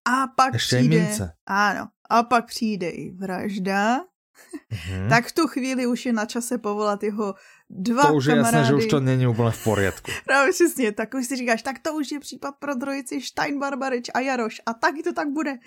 [0.05, 0.99] a pak ještě přijde...
[0.99, 1.33] mince.
[1.45, 5.09] Ano, a pak přijde i vražda, mm-hmm.
[5.09, 7.35] tak v tu chvíli už je na čase povolat jeho
[7.69, 8.57] dva To už je kamarády.
[8.57, 10.11] jasné, že už to není úplně v poriadku.
[10.25, 14.09] Právě přesně, tak už si říkáš, tak to už je případ pro trojici Stein, Barbarič
[14.13, 15.57] a Jaroš a taky to tak bude.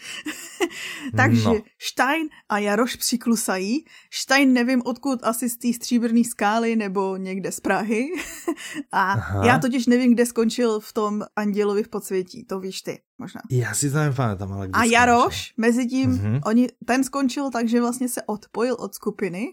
[1.17, 1.61] Takže no.
[1.79, 3.85] Stein a Jaroš přiklusají.
[4.13, 8.07] Stein nevím odkud, asi z té stříbrné skály nebo někde z Prahy.
[8.93, 9.47] a Aha.
[9.47, 13.41] já totiž nevím, kde skončil v tom Andělovi v podsvětí, to víš ty možná.
[13.51, 16.41] Já si to nepamätám, ale A Jaroš, mezi tím, mm-hmm.
[16.45, 19.47] oni, ten skončil tak, že vlastně se odpojil od skupiny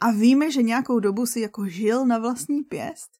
[0.00, 3.10] a víme, že nějakou dobu si jako žil na vlastní pěst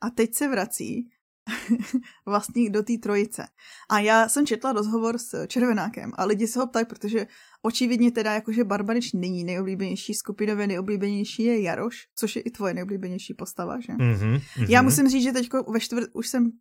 [0.00, 1.08] a teď se vrací
[2.26, 3.46] vlastně do té trojice.
[3.90, 7.26] A já jsem četla rozhovor s Červenákem a lidi se ho ptají, protože
[7.62, 13.34] očividně teda jakože Barbarič není nejoblíbenější skupinově, nejoblíbenější je Jaroš, což je i tvoje nejoblíbenější
[13.34, 13.92] postava, že?
[13.92, 16.52] Mm-hmm, Já musím říct, že teď ve čtvrt už jsem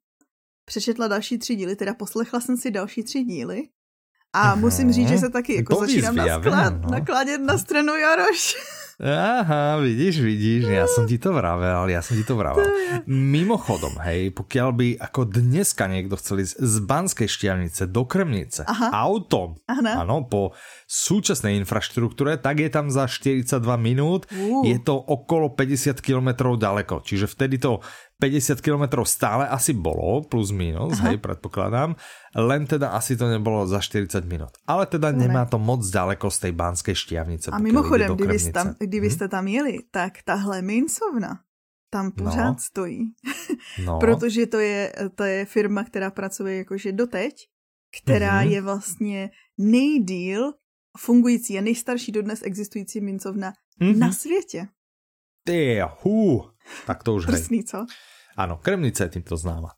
[0.72, 3.68] přečetla další tři díly, teda poslechla jsem si další tři díly
[4.34, 6.52] a musím říct, že se taky jako to začínám vím,
[6.82, 6.90] no.
[6.92, 8.56] nakládět na stranu Jaroš.
[9.02, 12.70] Aha, vidíš, vidíš, ja som ti to vravel, ja som ti to vravel.
[13.10, 18.94] Mimochodom, hej, pokiaľ by ako dneska niekto chcel ísť z Banskej štiavnice do Kremnice Aha.
[18.94, 20.54] autom, áno, po
[20.86, 24.62] súčasnej infraštruktúre, tak je tam za 42 minút, uh.
[24.70, 27.82] je to okolo 50 km ďaleko, čiže vtedy to
[28.22, 31.10] 50 km stále asi bolo, plus minus, Aha.
[31.10, 31.98] hej, predpokladám,
[32.38, 34.54] len teda asi to nebolo za 40 minut.
[34.70, 35.26] Ale teda ne.
[35.26, 37.50] nemá to moc daleko z tej Banskej štiavnice.
[37.50, 39.30] A mimochodem, kdybyste tam, kdybyste hm?
[39.30, 41.42] tam jeli, tak tahle mincovna
[41.92, 42.12] tam no.
[42.24, 42.60] pořád no.
[42.60, 43.02] stojí.
[43.86, 44.00] No.
[44.00, 47.34] Protože to je, to je firma, která pracuje jakože doteď,
[48.04, 48.52] která mm-hmm.
[48.52, 50.54] je vlastně nejdíl
[50.98, 53.98] fungující a nejstarší dodnes existující mincovna mm-hmm.
[53.98, 54.68] na světě.
[55.44, 56.50] Ty, hů,
[56.88, 57.86] tak to už Prsný, co?
[58.38, 59.70] Ano, Kremnice je tímto známa.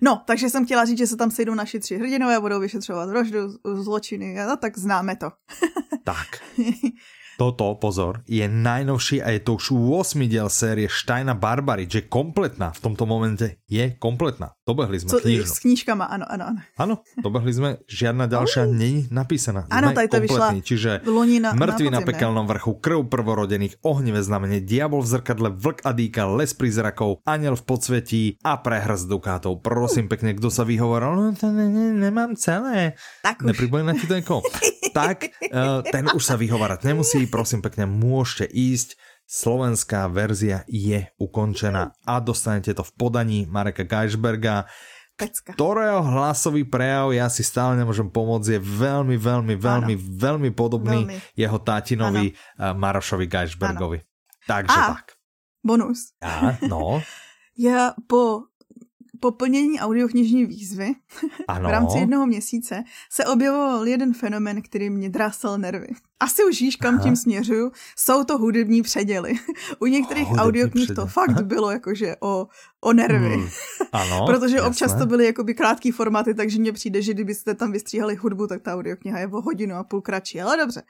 [0.00, 3.08] No, takže jsem chtěla říct, že se tam sejdou naši tři hrdinové a budou vyšetřovat
[3.08, 3.38] vraždu,
[3.74, 5.30] zločiny, no tak známe to.
[6.04, 6.26] tak.
[7.40, 12.76] Toto, pozor, je najnovší a je to už 8 diel série Štajna Barbary, že kompletná
[12.76, 14.52] v tomto momente je kompletná.
[14.62, 15.48] Dobehli sme Co, knižnu.
[15.48, 16.60] S knížkama, ano, ano, ano.
[16.76, 18.70] Áno, dobehli sme, žiadna ďalšia oh.
[18.70, 19.66] není napísaná.
[19.72, 20.90] Áno, tady to vyšla čiže
[21.42, 25.90] na, mŕtvy na, na pekelnom vrchu, krv prvorodených, ohnivé znamenie, diabol v zrkadle, vlk a
[25.90, 29.64] dýka, les prízrakov, aniel v podsvetí a prehrz dukátov.
[29.64, 32.94] Prosím pekne, kto sa vyhovoril, no to ne, ne, nemám celé.
[33.24, 33.50] Tak už.
[33.50, 34.20] Nepripomína ti to
[34.92, 39.00] tak uh, ten už sa vyhovárať nemusí prosím pekne, môžete ísť.
[39.22, 44.68] Slovenská verzia je ukončená a dostanete to v podaní Mareka Geisberga,
[45.16, 45.56] Pecka.
[45.56, 50.04] ktorého hlasový prejav, ja si stále nemôžem pomôcť, je veľmi, veľmi, veľmi, ano.
[50.20, 51.16] veľmi podobný veľmi.
[51.38, 52.76] jeho tátinovi ano.
[52.76, 53.98] Marošovi Geisbergovi.
[54.04, 54.08] Ano.
[54.44, 55.16] Takže a, tak.
[55.64, 56.12] Bonus.
[56.20, 57.00] A, no.
[57.58, 58.40] Já po
[59.22, 60.92] po plnění audioknižní výzvy
[61.48, 61.68] ano.
[61.68, 65.86] v rámci jednoho měsíce se objevoval jeden fenomen, který mě drásal nervy.
[66.20, 67.02] Asi už víš, kam Aha.
[67.02, 67.72] tím směřuju.
[67.98, 69.32] Jsou to hudební předěly.
[69.78, 72.46] U některých oh, audioknih to fakt bylo jakože o,
[72.80, 73.34] o nervy.
[73.34, 73.48] Hmm.
[73.92, 74.68] Ano, Protože jasné.
[74.68, 78.62] občas to byly jakoby krátký formáty, takže mně přijde, že kdybyste tam vystříhali hudbu, tak
[78.62, 80.82] ta audiokniha je o hodinu a půl kratší, ale dobře.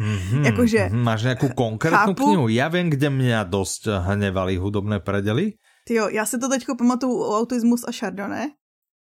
[0.00, 1.02] mm-hmm, jakože, mm-hmm.
[1.02, 2.48] Máš nějakou konkrétní knihu?
[2.48, 5.52] Já vím, kde mě dost hněvali hudobné predely.
[5.84, 8.46] Ty jo, já si to teďko pamatuju o autismus a Chardonnay,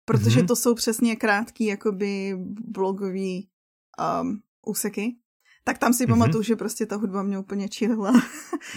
[0.05, 0.47] protože mm-hmm.
[0.47, 2.35] to jsou přesně krátký jakoby
[2.69, 3.49] blogový
[4.23, 5.17] um, úseky.
[5.65, 6.09] Tak tam si mm-hmm.
[6.09, 8.13] pamatuju, že prostě ta hudba mě úplně čilila.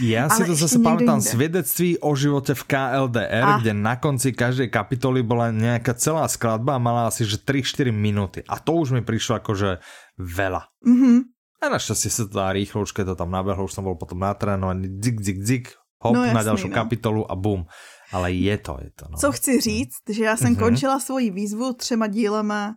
[0.01, 3.59] Já si to zase pamatám svědectví o životě v KLDR, a.
[3.59, 8.43] kde na konci každé kapitoly byla nějaká celá skladba a mala asi že 3-4 minuty.
[8.49, 9.77] A to už mi přišlo jakože
[10.19, 10.61] veľa.
[10.85, 11.19] Mm-hmm.
[11.63, 14.19] A naštěstí se to dá rýchlo, už keď to tam nabehlo, už jsem byl potom
[14.19, 15.65] natrénovaný, dzik, dzik, dzik,
[16.03, 16.73] hop, no, jasný, na další no.
[16.73, 17.65] kapitolu a bum.
[18.11, 19.05] Ale je to, je to.
[19.11, 19.17] No.
[19.17, 20.59] Co chci říct, že já jsem mm-hmm.
[20.59, 22.75] končila svoji výzvu třema dílama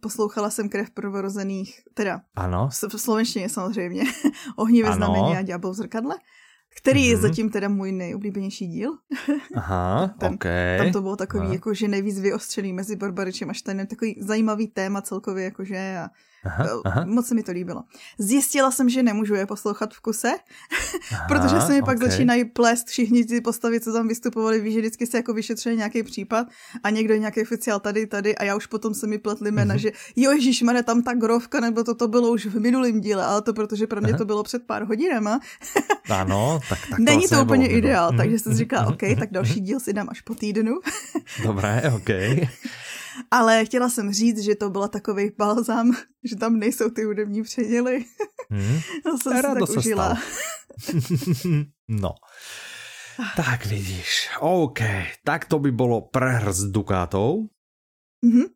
[0.00, 2.68] poslouchala jsem krev prvorozených, teda ano.
[2.88, 4.02] v slovenštině samozřejmě,
[4.56, 6.16] ohnivé znamení a ďábel v zrkadle,
[6.80, 7.08] který mm-hmm.
[7.08, 7.22] je mhm.
[7.22, 8.90] zatím teda můj nejoblíbenější díl.
[9.54, 10.78] Aha, Ten, okay.
[10.78, 11.52] Tam to bylo takový, Aha.
[11.52, 16.08] jakože nejvíc vyostřený mezi Barbaričem a Steinem, takový zajímavý téma celkově, jakože a
[16.44, 17.04] Aha, aha.
[17.06, 17.82] Moc se mi to líbilo.
[18.18, 20.32] Zjistila jsem, že nemůžu je poslouchat v kuse,
[21.12, 22.10] aha, protože se mi pak okay.
[22.10, 26.02] začínají plést všichni ty postavy, co tam vystupovali, víš, že vždycky se jako vyšetřuje nějaký
[26.02, 26.46] případ
[26.82, 29.78] a někdo nějaký oficiál tady, tady a já už potom se mi pletli jména, mm-hmm.
[29.78, 33.42] že jo, Ježíš, tam ta grovka, nebo to, to bylo už v minulém díle, ale
[33.42, 34.18] to protože pro mě aha.
[34.18, 35.40] to bylo před pár hodinama.
[36.10, 38.16] ano, tak, tak to Není to úplně ideál, mm-hmm.
[38.16, 40.80] takže jsem říkala, OK, tak další díl si dám až po týdnu.
[41.44, 42.08] Dobré, OK.
[43.30, 45.92] Ale chtěla jsem říct, že to byla takový balzam,
[46.24, 48.04] že tam nejsou ty hudební předěly.
[48.50, 48.80] Hmm.
[49.02, 50.18] to jsem se tak užila.
[51.88, 52.14] no.
[53.36, 54.78] Tak vidíš, OK,
[55.24, 57.36] tak to by bylo prehrz dukátov.
[58.26, 58.46] Mm-hmm.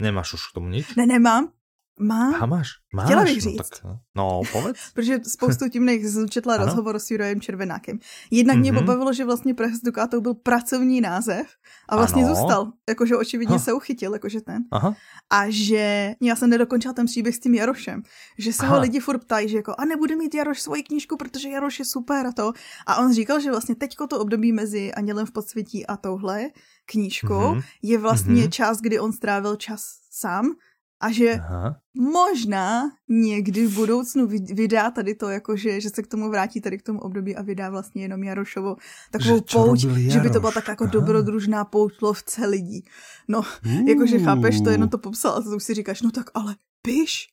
[0.00, 0.86] Nemáš už k tomu nic?
[0.96, 1.52] Ne, nemám.
[1.98, 2.36] Má.
[2.36, 3.04] A máš, máš.
[3.04, 3.82] Chtěla bych říct.
[3.84, 4.78] No, tak, no povedz.
[4.94, 7.98] Protože spoustu tím jsem četla rozhovor s Jurajem Červenákem.
[8.30, 8.60] Jednak mm-hmm.
[8.60, 8.80] mě mhm.
[8.80, 11.46] pobavilo, že vlastně Press Ducato byl pracovní název
[11.88, 12.34] a vlastně ano.
[12.34, 12.72] zůstal.
[12.88, 13.58] Jakože očividně ha.
[13.58, 14.62] se uchytil, jakože ten.
[14.70, 14.94] Aha.
[15.30, 18.02] A že já jsem nedokončila ten příběh s tím Jarošem.
[18.38, 18.74] Že se Aha.
[18.74, 21.84] ho lidi furt ptají, že jako a nebude mít Jaroš svoji knížku, protože Jaroš je
[21.84, 22.52] super a to.
[22.86, 26.50] A on říkal, že vlastně teďko to období mezi Anělem v podsvětí a touhle
[26.86, 27.62] knížkou mm-hmm.
[27.82, 28.50] je vlastně mm-hmm.
[28.50, 30.54] čas, kdy on strávil čas sám
[31.00, 31.76] a že Aha.
[31.94, 36.82] možná někdy v budoucnu vydá tady to, jakože, že se k tomu vrátí tady k
[36.82, 38.76] tomu období a vydá vlastně jenom Jarošovo
[39.10, 40.12] takovou že pouť, Jaroš?
[40.12, 40.92] že by to byla tak jako Aha.
[40.92, 42.84] dobrodružná pouť lovce lidí.
[43.28, 43.88] No, uh.
[43.88, 47.28] jakože chápeš, to jenom to popsal a to už si říkáš, no tak ale piš.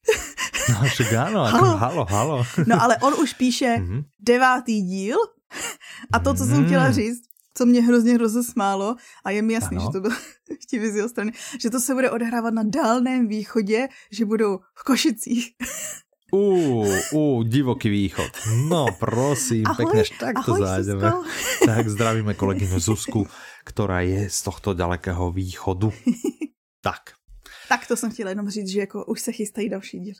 [0.70, 1.78] No, však ano, halo.
[1.78, 2.43] halo, halo.
[2.68, 4.03] No, ale on už píše mm-hmm.
[4.20, 5.18] devátý díl
[6.13, 7.22] a to, co jsem chtěla říct,
[7.58, 9.86] co mě hrozně rozesmálo a je mi jasný, ano.
[9.86, 10.16] že to bylo
[10.64, 14.84] chtivý z jeho strany, že to se bude odehrávat na dálném východě, že budou v
[14.84, 15.56] Košicích.
[16.34, 16.84] Ú,
[17.14, 18.28] ú, divoký východ.
[18.68, 21.14] No, prosím, ahoj, pekne, tak to zájdeme.
[21.70, 23.30] Tak zdravíme kolegyňu Zuzku,
[23.64, 25.93] ktorá je z tohto ďalekého východu.
[26.82, 27.16] Tak.
[27.70, 30.18] Tak to jsem chtěla jenom říct, že jako už se chystají další díl.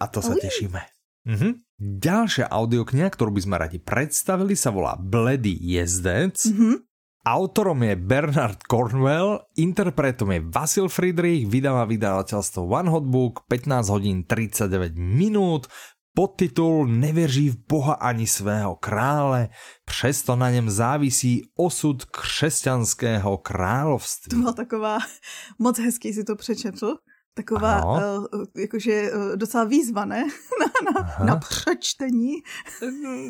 [0.00, 0.82] A to sa tešíme.
[1.26, 1.48] Mhm.
[1.80, 6.36] Ďalšia audiokniha, ktorú by sme radi predstavili, sa volá Bledý jezdec.
[6.44, 6.84] Mhm.
[7.20, 14.24] Autorom je Bernard Cornwell, interpretom je Vasil Friedrich, vydáva vydavateľstvo One Hot Book, 15 hodín
[14.24, 15.68] 39 minút,
[16.16, 19.48] podtitul Nevěří v Boha ani svého krále,
[19.84, 24.30] přesto na něm závisí osud křesťanského království.
[24.30, 24.98] To byla taková,
[25.58, 26.96] moc hezký si to přečetl
[27.40, 28.24] taková uh,
[28.56, 30.28] jakože uh, docela výzva, ne?
[30.60, 32.44] na, na, na přečtení.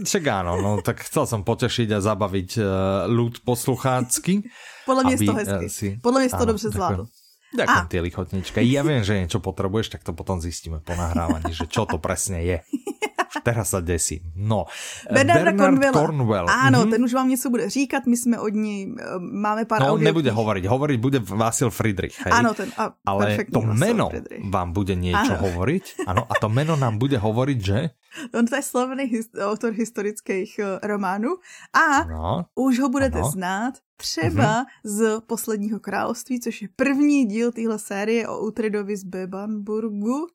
[0.05, 2.65] Však áno, no tak chcel som potešiť a zabaviť uh,
[3.07, 4.43] ľud posluchácky.
[4.91, 5.69] Podľa mě je to hezky.
[5.71, 5.89] Si...
[6.03, 7.07] Podľa mě je to dobře zvládl.
[7.51, 8.59] Ďakujem, ty lichotnička.
[8.63, 12.47] Ja viem, že niečo potrebuješ, tak to potom zistíme po nahrávaní, že čo to presne
[12.47, 12.59] je.
[13.39, 14.27] Teraz sa desím.
[14.35, 14.67] No,
[15.07, 16.47] Bernarda Bernard Cornwell.
[16.51, 16.91] Áno, mm-hmm.
[16.91, 20.03] ten už vám něco bude říkat, my jsme od něj, eh, máme pár No, on
[20.03, 22.19] nebude hovoriť, hovoriť bude Vasil Friedrich.
[22.27, 22.33] Hej?
[22.33, 24.43] Áno, ten, a Ale to meno Friedrich.
[24.51, 25.43] vám bude niečo ano.
[25.47, 25.85] hovoriť.
[26.11, 27.79] Áno, a to meno nám bude hovoriť, že?
[28.37, 31.39] On to je slavný his, autor historických uh, románů
[31.71, 33.31] a no, už ho budete ano.
[33.31, 34.67] znát třeba mm-hmm.
[34.85, 40.27] z Posledního království, což je první díl téhle série o Utridovi z Bebanburgu.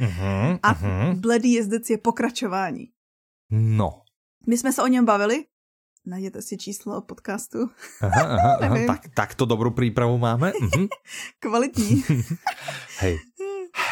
[0.00, 1.20] Mm-hmm, a mm-hmm.
[1.20, 2.88] Bledý jezdec je pokračování.
[3.50, 4.02] No.
[4.46, 5.44] My jsme se o něm bavili.
[6.06, 7.58] Najděte si číslo podcastu.
[8.00, 10.52] Aha, aha, aha, tak, tak to dobrou přípravu máme.
[10.60, 10.86] Mhm.
[11.40, 12.04] Kvalitní.
[12.98, 13.18] Hej.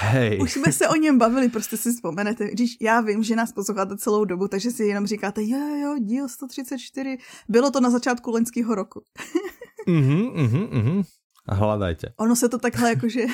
[0.00, 0.38] Hej.
[0.42, 2.50] Už jsme se o něm bavili, prostě si vzpomenete.
[2.50, 6.28] Když já vím, že nás posloucháte celou dobu, takže si jenom říkáte, jo, jo, díl
[6.28, 7.18] 134.
[7.48, 9.02] Bylo to na začátku loňského roku.
[9.86, 11.02] mhm, mhm, mhm.
[11.48, 12.12] Hledajte.
[12.16, 13.26] Ono se to takhle jakože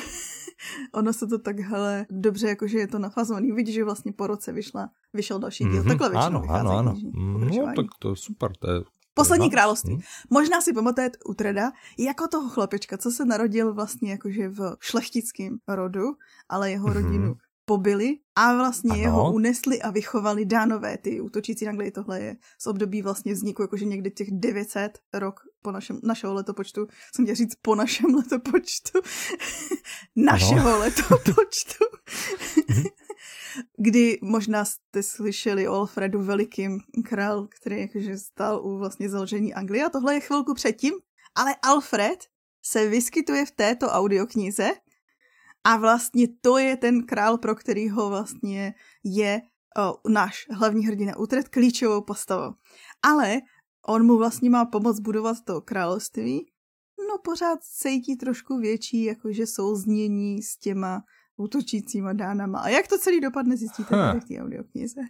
[0.92, 3.52] ono se to takhle dobře, jakože je to nafazovaný.
[3.52, 5.82] Vidíš, že vlastně po roce vyšla, vyšel další díl.
[5.82, 5.88] Mm-hmm.
[5.88, 6.96] Takhle většinou Ano, ano, ano.
[7.14, 8.52] No, tak to je super.
[8.58, 8.80] To je
[9.14, 9.92] Poslední království.
[9.92, 10.02] Hmm.
[10.30, 16.04] Možná si pamatujete Utreda jako toho chlapečka, co se narodil vlastně jakože v šlechtickém rodu,
[16.48, 17.34] ale jeho hmm.
[17.70, 19.02] Pobili a vlastně ano.
[19.02, 21.90] jeho unesli a vychovali dánové, ty útočící na Anglii.
[21.90, 26.86] Tohle je z období vlastně vzniku jakože někdy těch 900 rok po našem, našeho letopočtu.
[27.14, 28.98] Jsem chtěla říct po našem letopočtu.
[30.16, 31.84] našeho letopočtu.
[32.68, 32.82] Mhm.
[33.78, 39.84] kdy možná jste slyšeli o Alfredu Velikým, král, který jakože stál u vlastně založení Anglie
[39.84, 40.94] a tohle je chvilku předtím,
[41.34, 42.18] ale Alfred
[42.62, 44.70] se vyskytuje v této audioknize
[45.64, 49.42] a vlastně to je ten král, pro kterýho vlastně je
[49.78, 52.54] o, náš hlavní hrdina Utrecht klíčovou postavou.
[53.02, 53.40] Ale
[53.86, 56.46] on mu vlastně má pomoct budovat to království,
[57.08, 61.02] no pořád cítí trošku větší jakože souznění s těma
[61.36, 62.61] útočícíma dánama.
[62.61, 65.00] A jak to celý dopadne, zjistíte v té audioknize.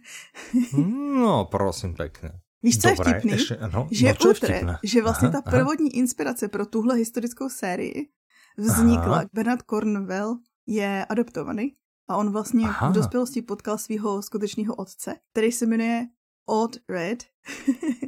[1.13, 2.31] no, prosím pěkně.
[2.63, 3.31] Víš, co Dobré, je vtipný?
[3.31, 5.99] Ještě, no, že, no, Utrecht, že vlastně aha, ta prvotní aha.
[5.99, 8.09] inspirace pro tuhle historickou sérii
[8.57, 9.17] vznikla.
[9.17, 9.25] Aha.
[9.33, 10.37] Bernard Cornwell
[10.67, 11.75] je adoptovaný
[12.07, 12.89] a on vlastně aha.
[12.89, 16.07] v dospělosti potkal svého skutečného otce, který se jmenuje
[16.45, 17.23] Odd Red.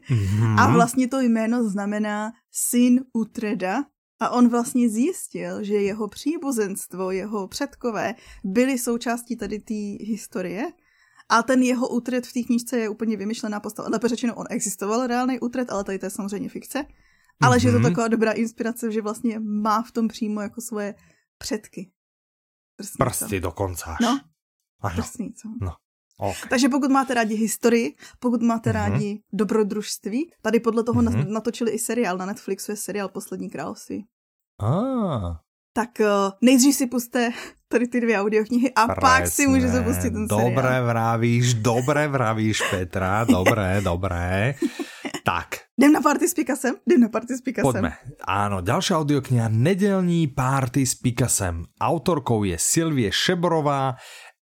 [0.09, 0.59] mm-hmm.
[0.59, 3.83] A vlastně to jméno znamená syn Utreda,
[4.23, 10.71] a on vlastně zjistil, že jeho příbuzenstvo, jeho předkové byly součástí tady té historie.
[11.29, 13.89] A ten jeho útret v té knížce je úplně vymyšlená postava.
[13.89, 16.85] Lépe řečeno, on existoval reálný útret, ale tady to je samozřejmě fikce.
[17.41, 17.61] Ale mm-hmm.
[17.61, 17.89] že je to mhm.
[17.89, 20.95] taková dobrá inspirace, že vlastně má v tom přímo jako svoje
[21.37, 21.91] předky.
[22.75, 23.97] Prsty, Prsty dokonce až.
[24.01, 24.19] No,
[24.81, 24.95] ano.
[24.95, 25.49] Prsný, co?
[25.61, 25.73] No.
[26.17, 26.49] Okay.
[26.49, 28.73] Takže pokud máte rádi historii, pokud máte mm-hmm.
[28.73, 31.27] rádi dobrodružství, tady podle toho mm-hmm.
[31.27, 34.05] natočili i seriál na Netflixu, je seriál Poslední království.
[34.61, 35.37] Ah.
[35.75, 37.31] Tak uh, nejdřív si puste
[37.67, 39.01] tady ty dvě audioknihy a Presne.
[39.01, 40.49] pak si můžete pustit ten seriál.
[40.49, 44.55] Dobré vravíš, dobré vravíš Petra, dobré, dobré.
[45.23, 45.71] Tak.
[45.79, 46.75] Jdem na party s Pikasem?
[46.85, 47.71] Jdem na party s Pikasem.
[47.71, 47.91] Pojďme.
[48.27, 51.63] Áno, ďalšia audiokniha Nedelní party s Pikasem.
[51.79, 53.95] Autorkou je Silvie Šeborová,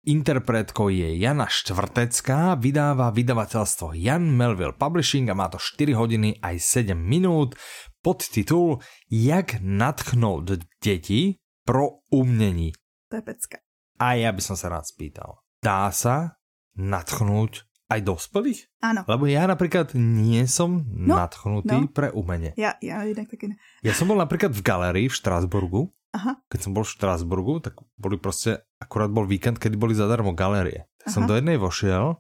[0.05, 6.61] interpretkou je Jana Štvrtecká, vydáva vydavateľstvo Jan Melville Publishing a má to 4 hodiny aj
[6.61, 7.57] 7 minút
[8.05, 8.79] podtitul
[9.11, 10.51] Jak natchnout
[10.85, 12.73] děti pro umění.
[13.09, 13.59] To je pecka.
[13.99, 15.35] A já bych se rád spýtal.
[15.65, 16.29] Dá se
[16.77, 17.51] natchnout
[17.87, 18.61] aj dospelých?
[18.83, 19.07] Áno.
[19.07, 21.91] Lebo ja napríklad nie som no, natchnutý no.
[21.91, 22.53] pre umenie.
[22.59, 23.57] Ja, ja inak taky ne.
[23.83, 25.91] Ja som bol napríklad v galerii v Štrásburgu.
[26.17, 26.41] Aha.
[26.49, 30.89] Keď som bol v Štrásburgu, tak boli proste, akurát bol víkend, kedy boli zadarmo galerie.
[31.03, 31.15] Tak Aha.
[31.15, 32.19] som do jednej vošiel,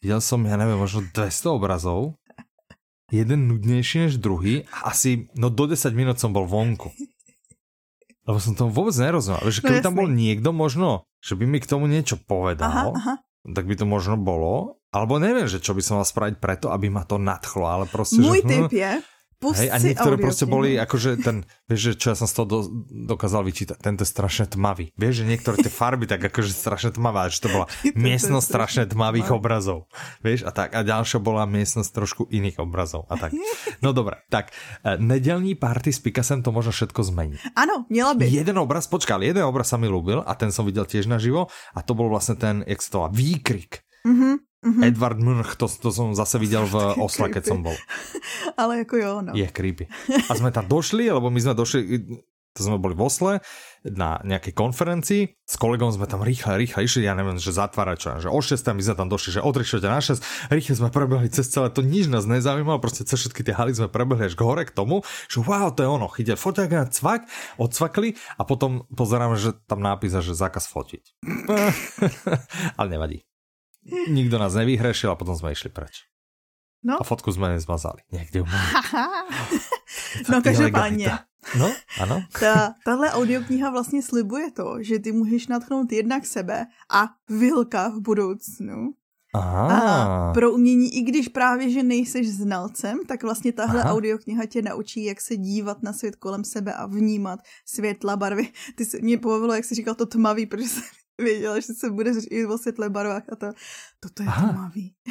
[0.00, 2.18] videl som, ja neviem, možno 200 obrazov
[3.12, 6.90] jeden nudnější než druhý a asi no do 10 minut som bol vonku.
[8.26, 9.38] Lebo som tomu vôbec nerozumel.
[9.46, 12.66] Že no keby no, tam bol niekto možno, že by mi k tomu niečo povedal,
[12.66, 13.14] aha, aha.
[13.54, 16.88] Tak by to možno bolo, alebo neviem, že čo by som mal spraviť preto, aby
[16.88, 18.18] ma to nadchlo, ale proste...
[18.18, 18.92] Môj že, typ hm, je,
[19.36, 22.46] Pust Hej, a niektoré proste boli, akože ten, vieš, že čo ja som z toho
[22.48, 22.58] do,
[22.88, 24.96] dokázal vyčítať, tento je strašne tmavý.
[24.96, 27.68] Vieš, že niektoré tie farby tak akože strašne tmavé, že to bola
[28.08, 29.92] miestnosť strašne tmavých obrazov.
[30.24, 30.72] Vieš, a tak.
[30.72, 33.04] A ďalšia bola miestnosť trošku iných obrazov.
[33.12, 33.36] A tak.
[33.84, 34.56] No dobré, tak.
[34.80, 37.36] E, nedelní party s Picasem to možno všetko zmení.
[37.52, 38.24] Áno, měla by.
[38.24, 41.84] Jeden obraz, počkal, jeden obraz sa mi ľúbil a ten som videl tiež naživo a
[41.84, 43.84] to bol vlastne ten, jak sa to volá, výkrik.
[44.08, 44.82] Mm-hmm Mm-hmm.
[44.82, 46.74] Edward Munch, to, to som zase videl v
[47.06, 47.76] Osle, keď som bol.
[48.60, 49.30] Ale jako jo, no.
[49.30, 49.86] Je creepy.
[50.26, 52.02] A sme tam došli, lebo my sme došli,
[52.56, 53.34] to sme boli v Osle
[53.84, 58.08] na nejakej konferencii, s kolegom sme tam rýchle, rýchle išli, ja neviem, že zatvárať čo,
[58.26, 61.28] že o 6 my sme tam došli, že o 3 na 6, rýchle sme prebehli
[61.30, 64.42] cez celé, to nič nás nezaujímalo, proste cez všetky tie haly sme prebehli až k
[64.42, 69.38] hore k tomu, že wow, to je ono, chytia foťák cvak, odsvakli a potom pozeráme,
[69.38, 71.22] že tam nápísa, že zákaz fotiť.
[72.80, 73.22] Ale nevadí.
[74.08, 76.06] Nikto nás nevyhrešil a potom sme išli preč.
[76.82, 77.00] No.
[77.00, 78.02] A fotku jsme nezmazali.
[78.12, 78.46] Někde u
[80.32, 81.10] No každopádně.
[81.58, 82.22] No, ano.
[82.40, 88.00] Ta, tahle audiokniha vlastně slibuje to, že ty můžeš natchnout jednak sebe a Vilka v
[88.00, 88.94] budoucnu.
[89.34, 90.30] Aha.
[90.30, 93.92] A pro umění, i když právě, že nejseš znalcem, tak vlastně tahle Aha.
[93.92, 98.48] audiokniha tě naučí, jak se dívat na svět kolem sebe a vnímat světla, barvy.
[98.74, 100.68] Ty se, mě pobavilo, jak jsi říkal to tmavý, protože
[101.20, 103.46] věděla, že se bude říct o světle barvách a to,
[104.00, 104.52] toto je Aha.
[104.52, 104.94] tmavý.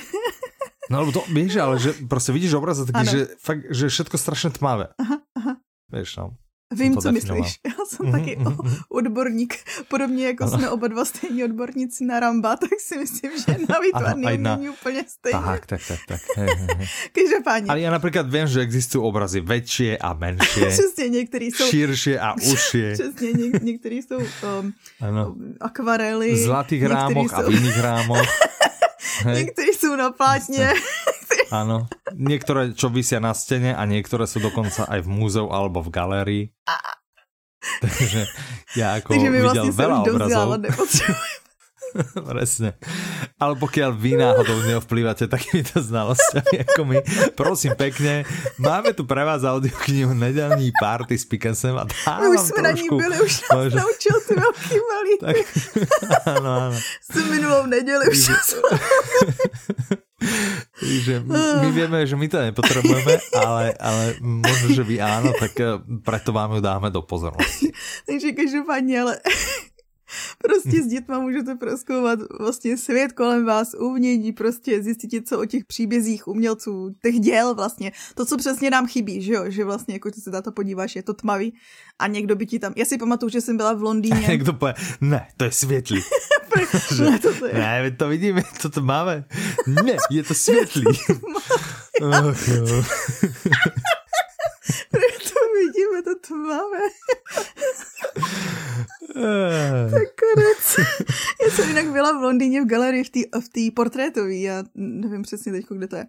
[0.91, 3.12] No lebo to, víš, ale že prostě vidíš obraz a taky, ano.
[3.12, 4.88] že fakt, že je všetko strašně tmavé.
[4.99, 5.58] Aha, aha.
[5.93, 6.38] Víš, no.
[6.74, 7.43] Vím, co definoval.
[7.43, 7.59] myslíš.
[7.66, 8.11] Já jsem mm-hmm.
[8.11, 8.57] taky mhm.
[8.89, 9.55] odborník.
[9.88, 10.57] Podobně jako ano.
[10.57, 14.55] jsme oba dva stejní odborníci na Ramba, tak si myslím, že na výtvarný na...
[14.55, 15.39] není úplně stejně.
[15.45, 15.99] Tak, tak, tak.
[16.07, 16.22] tak.
[17.11, 17.70] Každopádně.
[17.70, 20.61] Ale já například vím, že existují obrazy větší a menší.
[20.68, 21.66] Přesně, některý jsou...
[21.66, 22.84] Širší a užší.
[22.93, 25.36] Přesně, něk- některý jsou um, ano.
[25.61, 26.34] akvarely.
[26.34, 27.36] V zlatých rámoch jsou...
[27.36, 28.28] a v jiných rámoch.
[29.26, 30.74] Některý jsou na plátně.
[31.51, 31.86] Áno.
[32.16, 36.43] Niektoré, čo vysia na stene a niektoré sú dokonca aj v múzeu alebo v galérii.
[37.82, 38.30] Takže
[38.78, 40.47] ja ako Takže videl vlastne veľa obrazov.
[42.32, 42.76] Presne.
[43.39, 46.98] Ale pokiaľ vy náhodou neovplývate takýmito znalosťami ako my,
[47.34, 48.28] prosím pekne,
[48.60, 52.72] máme tu pre vás audioknihu Nedelní party s Pikasem a dávam Už jsme trošku, na
[52.72, 53.78] ní byli, už nás možno...
[53.80, 55.14] naučil ty velký malý.
[55.26, 55.38] Tak,
[56.28, 56.78] áno, áno.
[57.02, 58.30] S minulou neděli už
[60.82, 61.20] že
[61.64, 66.32] my vieme, že my to nepotrebujeme, ale, ale možno, že vy áno, tak eh, preto
[66.32, 67.72] vám ju dáme do pozornosti.
[68.08, 69.14] Takže každopádně, ale
[70.48, 75.66] prostě s dětma můžete proskoumat vlastně svět kolem vás, umění, prostě zjistit co o těch
[75.66, 77.91] příbězích umělců, těch děl vlastně.
[78.16, 80.96] To, co přesně nám chybí, že jo, že vlastně jako ty se na to podíváš,
[80.96, 81.54] je to tmavý
[82.00, 84.26] a někdo by ti tam, já si pamatuju, že jsem byla v Londýně.
[84.26, 86.02] A někdo pově, ne, to je světlý.
[87.00, 87.54] ne, to, to je.
[87.54, 89.24] Ne, my to vidíme, to to máme.
[89.68, 90.86] Ne, je to světlý.
[92.02, 92.34] oh,
[95.34, 96.80] to vidíme, to tmavé.
[99.92, 100.90] Tak konec.
[101.46, 105.52] Já jsem jinak byla v Londýně v galerii v té v portrétové, já nevím přesně
[105.52, 106.06] teď, kde to je.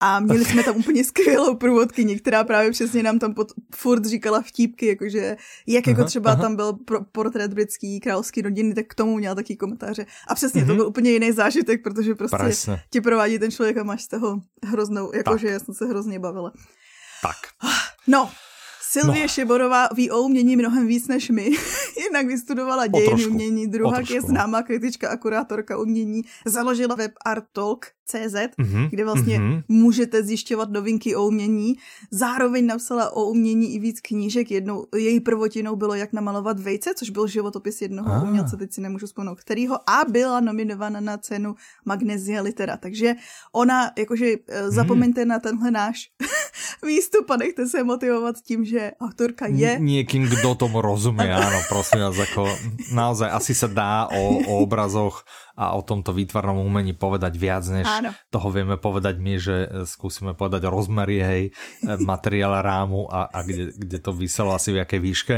[0.00, 4.42] A měli jsme tam úplně skvělou průvodkyni, která právě přesně nám tam pod, furt říkala
[4.42, 5.36] vtípky, jakože
[5.66, 6.42] jak jako třeba aha.
[6.42, 10.06] tam byl pro, portrét britský královský rodiny, tak k tomu měla taky komentáře.
[10.28, 10.66] A přesně mm-hmm.
[10.66, 10.76] to mhm.
[10.76, 12.82] byl úplně jiný zážitek, protože prostě Presne.
[12.90, 16.52] ti provádí ten člověk a máš z toho hroznou, jakože já jsem se hrozně bavila.
[17.22, 17.36] Tak.
[18.06, 18.30] No,
[19.00, 19.28] Silvie no.
[19.28, 21.50] Šeborová ví o umění mnohem víc než my.
[22.04, 24.28] Jednak vystudovala dějiny umění, druhá je no.
[24.28, 26.22] známá kritička a kurátorka umění.
[26.44, 27.12] Založila web
[28.06, 28.88] arttalk.cz, mm-hmm.
[28.90, 29.62] kde vlastně mm-hmm.
[29.68, 31.76] můžete zjišťovat novinky o umění.
[32.10, 34.50] Zároveň napsala o umění i víc knížek.
[34.50, 38.22] Jednou její prvotinou bylo Jak namalovat vejce, což byl životopis jednoho ah.
[38.22, 41.54] umělce, teď si nemůžu vzpomenout kterýho, a byla nominována na cenu
[41.84, 42.76] Magnesia Litera.
[42.76, 43.14] Takže
[43.52, 44.70] ona, jakože mm.
[44.70, 46.10] zapomeňte na tenhle náš
[46.86, 49.78] výstup a nechte se motivovat tím, že autorka je...
[49.80, 52.48] Niekým, kdo tomu rozumie, áno, prosím vás, ako
[52.92, 55.24] naozaj asi sa dá o, o obrazoch
[55.56, 58.12] a o tomto výtvarnom umení povedať viac, než áno.
[58.28, 59.56] toho vieme povedať my, že
[59.88, 61.42] skúsime povedať rozmery, hej,
[62.04, 65.36] materiál rámu a, a kde, kde to vyselo asi v jakej výške.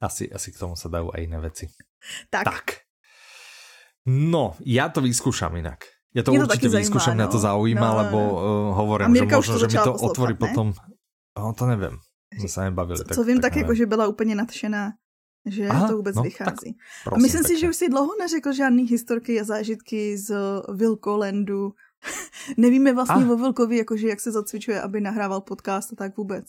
[0.00, 1.68] Asi, asi k tomu sa dajú aj iné veci.
[2.32, 2.44] Tak.
[2.48, 2.66] tak.
[4.08, 5.84] No, ja to vyskúšam inak.
[6.16, 7.20] Ja to Mě určite vyskúšam, no.
[7.20, 8.40] mňa to zaujíma, no, lebo uh,
[8.80, 10.40] hovorím, že možno, že mi to otvorí ne?
[10.40, 10.66] potom...
[11.36, 12.00] No, to nevím
[12.36, 12.98] jsme se nebavili.
[12.98, 14.92] Co, tak, co vím, tak, tak jako, že byla úplně nadšená,
[15.50, 16.76] že Aha, to vůbec no, vychází.
[17.04, 20.34] Prosím, a myslím si, že už si dlouho neřekl žádný historky a zážitky z
[20.74, 21.72] Vilkolandu
[22.56, 23.32] Nevíme vlastně a?
[23.32, 26.44] o Vlkovi, jakože jak se zacvičuje, aby nahrával podcast a tak vůbec.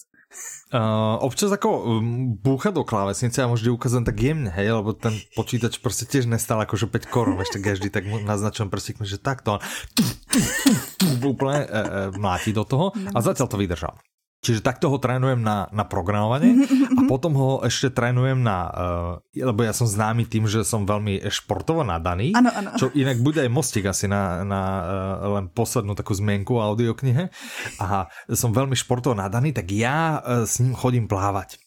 [0.74, 0.80] Uh,
[1.20, 5.78] občas jako um, búcha do klávesnice a možná ukázat tak jemně, hej, lebo ten počítač
[5.78, 9.60] prostě těž nestal jakože 5 korun, ešte každý tak naznačujem prstíkmi, že takto
[11.26, 13.98] úplně uh, uh, mlátí do toho a zatiaľ to vydržal.
[14.40, 16.64] Čiže takto ho trénujem na, na programovanie
[16.96, 21.28] a potom ho ešte trénujem na, uh, lebo ja som známy tým, že som veľmi
[21.28, 22.70] športovo nadaný, ano, ano.
[22.80, 27.28] čo inak bude aj mostik asi na, na uh, len poslednú takú zmienku audioknihe
[27.84, 31.60] a som veľmi športovo nadaný, tak ja uh, s ním chodím plávať.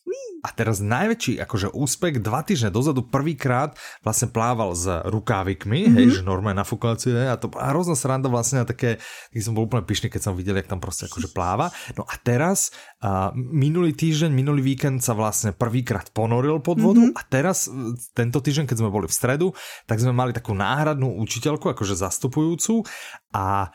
[0.43, 5.97] A teraz najväčší akože úspech, dva týždne dozadu prvýkrát vlastne plával s rukávikmi, mm-hmm.
[6.03, 8.99] hej, že normálne nafúkovacie, a to bola hrozná sranda vlastne na také,
[9.31, 11.71] keď som bol úplne pyšný, keď som videl, jak tam proste akože pláva.
[11.95, 12.75] No a teraz,
[13.07, 17.19] uh, minulý týždeň, minulý víkend sa vlastne prvýkrát ponoril pod vodu mm-hmm.
[17.19, 17.71] a teraz,
[18.11, 19.47] tento týždeň, keď sme boli v stredu,
[19.87, 22.83] tak sme mali takú náhradnú učiteľku, akože zastupujúcu
[23.31, 23.71] a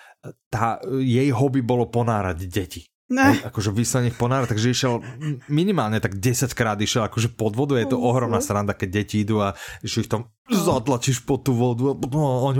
[0.51, 2.83] tá, jej hobby bolo ponárať deti.
[3.07, 3.39] Ne.
[3.39, 4.99] Akože vyslených ponára, takže išiel
[5.47, 9.39] minimálne tak 10 krát išiel akože pod vodu, je to ohromná sranda, keď deti idú
[9.39, 11.95] a ešte ich tam zatlačíš pod tú vodu a
[12.51, 12.59] oni...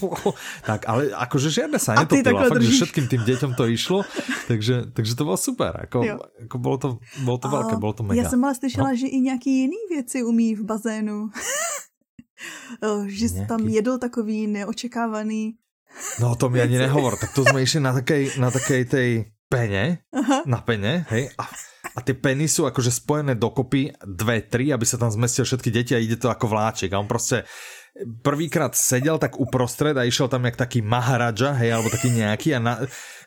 [0.68, 4.08] Tak, ale akože žiadne sa netopila, fakt, že všetkým tým deťom to išlo,
[4.48, 6.00] takže, takže to bolo super, ako,
[6.48, 6.88] ako bolo to,
[7.20, 8.24] bolo to veľké, bolo to mega.
[8.24, 8.96] Já jsem ale slyšela, no.
[8.96, 11.28] že i nějaký jiný věci umí v bazénu.
[13.06, 13.48] že nějaký...
[13.48, 15.54] tam jedl takový neočekávaný
[16.20, 19.24] No to mi ani nehovor, tak to jsme išli na takej, na takej tej
[19.54, 20.42] pene, Aha.
[20.50, 21.44] na pene, hej, a,
[21.94, 25.92] a tie peny sú akože spojené dokopy dve, tri, aby sa tam zmestili všetky deti
[25.94, 27.46] a ide to ako vláčik a on proste
[28.26, 32.60] prvýkrát sedel tak uprostred a išiel tam jak taký Maharaja, hej, alebo taký nejaký a
[32.60, 32.74] na,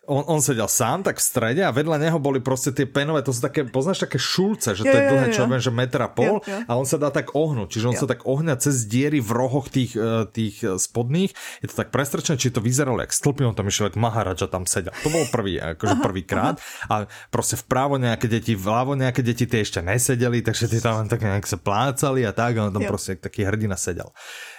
[0.07, 3.35] on, on sedel sám tak v strede a vedľa neho boli prostě tie penové, to
[3.35, 6.47] sú také, poznáš také šulce, že to je, dlhé, čo viem, že metra pol jo,
[6.47, 6.59] jo.
[6.67, 8.01] a on sa dá tak ohnúť, čiže on jo.
[8.01, 11.91] sa tak ohňa cez diery v rohoch tých, eh, tých eh, spodných, je to tak
[11.91, 14.95] prestrčené, či to vyzeralo jak stĺpy, on tam išiel jak Maharaja tam sedel.
[15.03, 16.55] To bol prvý, akože prvýkrát
[16.89, 21.21] a prostě vpravo nejaké deti, vľavo nejaké deti, tie ešte nesedeli, takže tie tam tak
[21.21, 22.87] nejak sa plácali a tak a on tam jo.
[22.87, 24.07] prostě taký hrdina sedel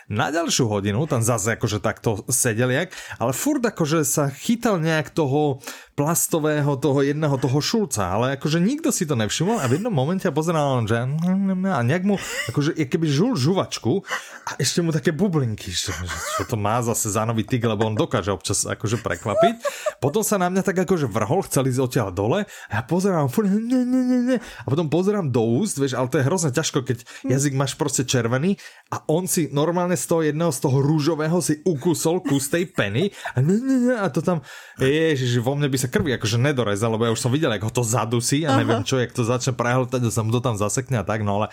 [0.08, 2.88] na ďalšiu hodinu, tam zase akože takto sedel jak,
[3.20, 5.60] ale furt akože sa chytal nejak toho
[5.98, 10.30] plastového toho jedného toho šulca, ale akože nikto si to nevšimol a v jednom momente
[10.30, 12.14] pozeral, že a nejak mu
[12.54, 14.06] akože je keby žul žuvačku
[14.46, 15.90] a ešte mu také bublinky, že,
[16.38, 19.54] čo to má zase za nový tyk, lebo on dokáže občas akože prekvapiť.
[19.98, 23.82] Potom sa na mňa tak akože vrhol, chcel ísť odtiaľ dole a ja pozerám, ne,
[23.82, 27.02] ne, ne, ne, a potom pozerám do úst, vieš, ale to je hrozne ťažko, keď
[27.26, 28.54] jazyk máš proste červený
[28.94, 33.10] a on si normálne z toho jedného, z toho rúžového si ukusol kus tej peny
[33.34, 34.46] a, ne, ne, ne, a to tam,
[34.78, 37.72] ježiš, vo mne by sa sa krvi akože nedorezal, lebo ja už som videl, ako
[37.72, 40.60] ho to zadusí a neviem čo, jak to začne prehltať, že sa mu to tam
[40.60, 41.48] zasekne a tak, no ale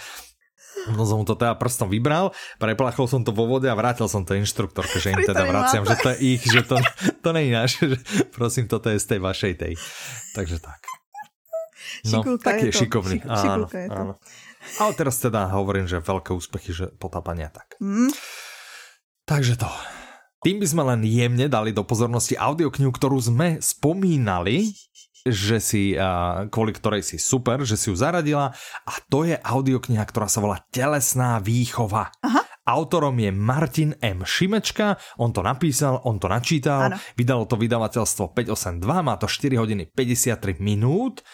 [0.85, 2.29] No som mu to teda prstom vybral,
[2.61, 5.97] preplachol som to vo vode a vrátil som to inštruktorke, že im teda vraciam, že
[5.97, 6.77] to je ich, že to,
[7.25, 7.97] to není náš, že
[8.29, 9.73] prosím, toto je z tej vašej tej.
[10.37, 10.85] Takže tak.
[12.05, 13.17] No, tak je, je šikovný.
[13.17, 13.97] Šik, áno, je to.
[13.97, 14.13] áno.
[14.81, 17.77] Ale teraz teda hovorím, že veľké úspechy, že potápania tak.
[17.81, 18.13] Mm.
[19.25, 19.69] Takže to.
[20.45, 24.77] Tým by sme len jemne dali do pozornosti audioknihu, ktorú sme spomínali,
[25.25, 25.97] že si,
[26.53, 28.53] kvôli ktorej si super, že si ju zaradila
[28.85, 32.13] a to je audiokniha, ktorá sa volá Telesná výchova.
[32.21, 32.45] Aha.
[32.61, 34.21] Autorom je Martin M.
[34.21, 36.97] Šimečka, on to napísal, on to načítal, ano.
[37.17, 41.25] vydalo to vydavateľstvo 582, má to 4 hodiny 53 minút.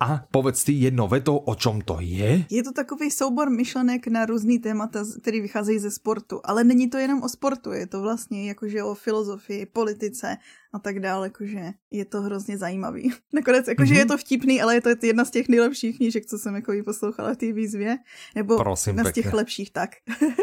[0.00, 2.44] A povedz ty jedno vetou, o čom to je?
[2.50, 6.40] Je to takový soubor myšlenek na různý témata, který vycházejí ze sportu.
[6.44, 10.36] Ale není to jenom o sportu, je to vlastně jakože o filozofii, politice,
[10.72, 13.12] a tak dále, jakože je to hrozně zajímavý.
[13.32, 13.98] Nakonec, jakože mm-hmm.
[13.98, 17.34] je to vtipný, ale je to jedna z těch nejlepších knížek, co jsem jako poslouchala
[17.34, 17.98] v té výzvě.
[18.34, 19.22] Nebo Prosím, jedna pěkně.
[19.22, 19.90] z těch lepších, tak.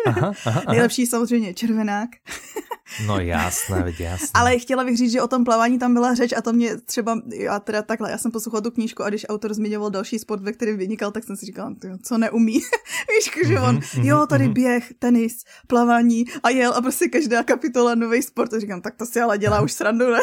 [0.06, 0.64] Aha, aha, aha.
[0.70, 2.10] Nejlepší samozřejmě Červenák.
[3.06, 4.30] no jasné, veď jasné.
[4.34, 7.22] Ale chtěla bych říct, že o tom plavání tam byla řeč a to mě třeba,
[7.34, 10.52] já teda takhle, já jsem poslouchala tu knížku a když autor zmiňoval další sport, ve
[10.52, 12.54] kterém vynikal, tak jsem si říkala, co neumí.
[13.10, 14.54] Víš, že on, mm-hmm, jo, tady mm-hmm.
[14.54, 18.54] běh, tenis, plavání a jel a prostě každá kapitola nový sport.
[18.54, 20.20] A říkám, tak to si ale dělá už srandu, ne?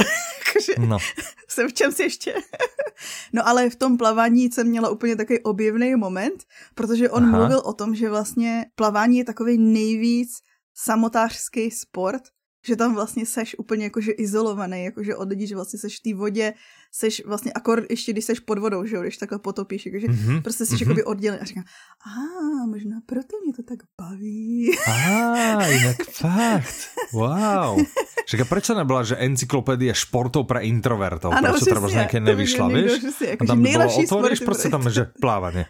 [0.79, 0.99] no.
[1.49, 2.35] jsem v čem si ještě.
[3.33, 6.45] no ale v tom plavání jsem měla úplně takový objevný moment,
[6.75, 7.39] protože on Aha.
[7.39, 10.31] mluvil o tom, že vlastně plavání je takový nejvíc
[10.75, 12.23] samotářský sport,
[12.67, 16.14] že tam vlastně seš úplně jakože izolovaný, jakože od lidí, že vlastně seš v té
[16.14, 16.55] vodě,
[16.93, 20.43] seš vlastně akor ještě když seš pod vodou, že jo, když takhle potopíš, jakože mm-hmm.
[20.43, 20.83] prostě seš mm-hmm.
[20.83, 21.64] jakoby oddělený a říkám,
[22.07, 22.11] a
[22.67, 24.71] možná proto mě to tak baví.
[24.87, 26.75] A jinak fakt,
[27.12, 27.81] wow.
[28.27, 31.31] A prečo nebyla, že encyklopédia športov pre introvertov?
[31.31, 32.93] Ano, prečo třeba nějaké nevyšla, víš?
[33.41, 35.67] a tam by bylo, otvoríš, prostě tam, že plávanie.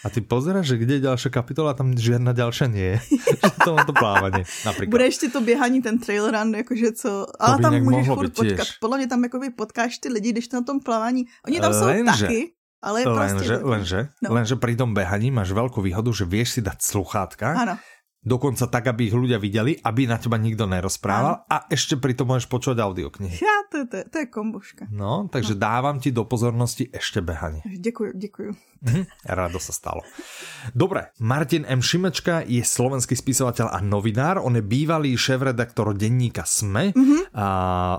[0.00, 2.98] A ty pozeráš, že kde je ďalšia kapitola, tam žiadna ďalšia nie je.
[3.64, 4.96] to to plávanie, napríklad.
[4.96, 7.26] Bude ještě to běhání, ten trail run, jakože co.
[7.40, 8.68] Ale tam můžeš furt potkat.
[8.80, 11.24] Podle mě tam jakoby potkáš ty lidi, když na tom plavání.
[11.46, 14.34] Oni tam jsou lenže, taky, ale je lenže, prostě lenže, no.
[14.34, 17.52] lenže pri tom behaní máš veľkú výhodu, že vieš si dať sluchátka.
[17.52, 17.76] Áno
[18.20, 22.28] Dokonca tak, aby ich ľudia videli, aby na teba nikto nerozprával a ešte pri tom
[22.28, 23.40] môžeš počuť audioknihy.
[23.40, 24.92] Ja, to, to, to je kombuška.
[24.92, 25.60] No, takže no.
[25.64, 27.64] dávam ti do pozornosti ešte behanie.
[27.64, 28.52] Ďakujem, ďakujem.
[28.80, 30.00] Mhm, rado sa stalo.
[30.72, 31.84] Dobre, Martin M.
[31.84, 34.40] Šimečka je slovenský spisovateľ a novinár.
[34.40, 36.96] On je bývalý šéf-redaktor denníka SME.
[36.96, 37.20] Mm-hmm.
[37.36, 37.46] A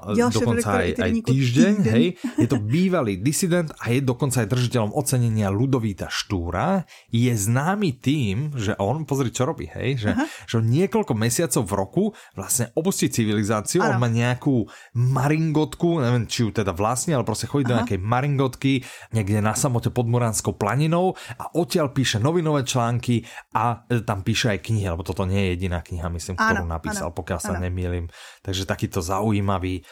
[0.10, 1.74] dokonca aj, aj týždeň.
[1.86, 2.06] Hej.
[2.38, 6.90] Je to bývalý disident a je dokonca aj držiteľom ocenenia Ludovíta Štúra.
[7.14, 10.11] Je známy tým, že on, pozri čo robí, hej, že,
[10.50, 12.04] že on niekoľko mesiacov v roku
[12.36, 13.84] vlastne opustí civilizáciu.
[13.84, 13.96] Ano.
[13.96, 17.70] On má nejakú maringotku, neviem, či ju teda vlastne, ale proste chodí Aha.
[17.70, 18.74] do nejakej maringotky
[19.16, 23.24] niekde na samote pod Muránskou planinou a odtiaľ píše novinové články
[23.56, 26.74] a e, tam píše aj knihy, lebo toto nie je jediná kniha, myslím, ktorú ano,
[26.74, 27.64] napísal, ano, pokiaľ sa ano.
[27.68, 28.06] nemýlim.
[28.42, 29.84] Takže takýto zaujímavý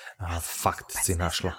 [0.41, 1.53] fakt si našlo.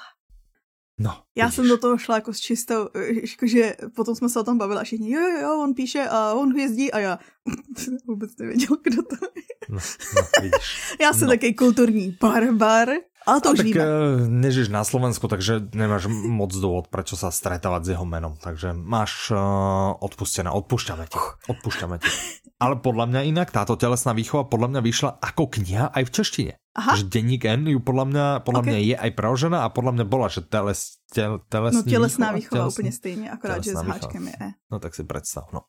[1.00, 1.56] No, Já vidíš.
[1.56, 4.80] jsem do toho šla jako s čistou, e, jakože potom jsme se o tom bavili
[4.80, 7.18] a všichni, jo, jo, jo, on píše a on jezdí a já
[8.06, 9.42] vůbec nevěděl, kdo to je.
[9.68, 9.78] No,
[10.16, 10.96] no, vidíš.
[11.00, 11.32] já jsem no.
[11.32, 12.88] taký kulturní barbar.
[13.26, 13.84] Ale to a už tak víme.
[13.84, 13.88] Eh,
[14.28, 18.40] nežíš na Slovensku, takže nemáš moc dôvod, prečo sa stretávať s jeho menom.
[18.40, 21.20] Takže máš uh, odpustené, odpúšťame ti.
[21.52, 22.08] Odpúšťame ti.
[22.64, 26.52] Ale podľa mňa inak táto telesná výchova podľa mňa vyšla ako kniha aj v češtine.
[26.80, 26.96] Aha.
[26.96, 28.70] Že denník N ju podľa mňa, podľa okay.
[28.72, 32.64] mňa je aj preložená a podľa mňa bola, že teles, tel, telesný No telesná výchova,
[32.64, 34.48] výchova úplne stejne, akorát, že s háčkem je E.
[34.72, 35.68] No tak si predstav, no.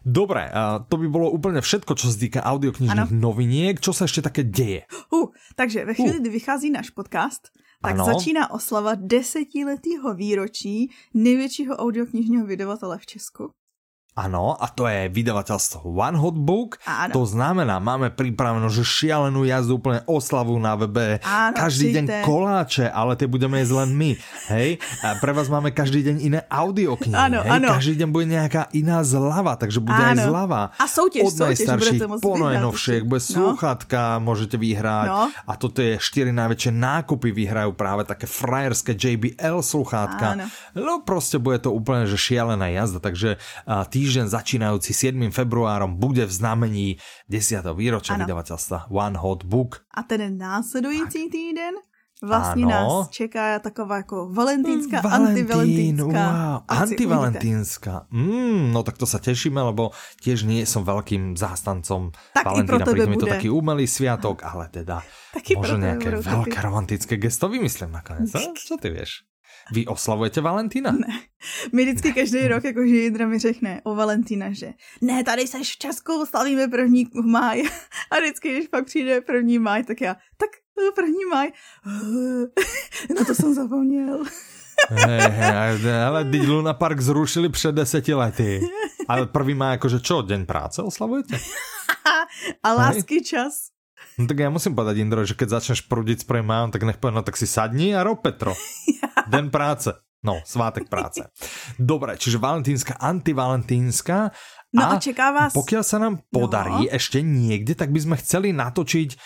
[0.00, 3.20] Dobre, a to by bolo úplne všetko, čo sa týka audioknižných ano.
[3.20, 3.76] noviniek.
[3.76, 4.88] Čo sa ešte také deje?
[5.12, 5.28] Uh,
[5.60, 6.20] takže ve chvíli, uh.
[6.24, 7.52] kdy vychází náš podcast,
[7.84, 8.08] tak ano.
[8.08, 13.52] začíná oslava desetiletého výročí největšího audioknižního vydavatele v Česku.
[14.20, 16.76] Ano, a to je vydavateľstvo One Hot Book.
[16.84, 17.08] Áno.
[17.16, 21.24] To znamená, máme pripravenú, že šialenú jazdu, úplne oslavu na webe.
[21.24, 24.10] Áno, každý deň koláče, ale tie budeme jesť len my.
[24.52, 24.76] Hej?
[25.00, 27.16] A pre vás máme každý deň iné audioknihy.
[27.16, 27.48] Áno, hej?
[27.48, 27.68] Áno.
[27.72, 30.12] Každý deň bude nejaká iná zlava, takže bude áno.
[30.12, 30.62] aj zlava.
[30.76, 33.28] A súťaž, Od najstarších po najnovších bude no.
[33.32, 35.08] sluchatka, môžete vyhrať.
[35.08, 35.32] No.
[35.32, 40.36] A toto je štyri najväčšie nákupy vyhrajú práve také frajerské JBL sluchátka.
[40.36, 40.44] Áno.
[40.76, 43.40] No proste bude to úplne že šialená jazda, takže
[43.88, 45.30] tí týždeň začínajúci 7.
[45.30, 46.86] februárom bude v znamení
[47.30, 47.62] 10.
[47.78, 48.26] výročia ano.
[48.26, 49.86] vydavateľstva One Hot Book.
[49.94, 51.38] A ten následující tak.
[51.38, 51.74] týden
[52.22, 52.74] Vlastně ano.
[52.74, 56.24] nás čeká taková jako valentínská, Valentín, antivalentínská.
[56.30, 57.94] Wow, antivalentínská.
[58.10, 62.84] Mm, no tak to sa tešíme, lebo tiež nie som veľkým zástancom tak Valentína.
[62.84, 65.00] Príde mi to taký umelý sviatok, ale teda
[65.32, 68.34] Taky možno nejaké veľké romantické gesto vymyslím nakoniec.
[68.68, 69.29] Čo ty vieš?
[69.72, 70.92] Vy oslavujete Valentína?
[70.92, 71.20] Ne.
[71.72, 75.78] My vždycky každý rok, jakože Jindra mi řekne o Valentína, že ne, tady seš v
[75.78, 77.62] Česku, slavíme první máj.
[78.10, 80.50] A vždycky, když pak přijde první máj, tak já, tak
[80.94, 81.52] první máj.
[83.18, 84.24] Na to jsem zapomněl.
[84.88, 88.60] Hey, hey, ale teď Luna Park zrušili před deseti lety.
[89.08, 91.34] Ale prvý má jakože čo, deň práce oslavujete?
[92.62, 93.69] A lásky čas.
[94.20, 97.00] No tak ja musím povedať, Indro, že keď začneš prúdiť s prvým májom, tak nech
[97.00, 98.52] povedať, no tak si sadni a rob Petro.
[99.32, 99.96] Den práce.
[100.20, 101.24] No, svátek práce.
[101.80, 104.36] Dobre, čiže valentínska, antivalentínska
[104.70, 105.50] No a, a čeká vás...
[105.50, 106.94] Pokiaľ sa nám podarí no.
[106.94, 109.16] ešte niekde, tak by sme chceli natočiť e,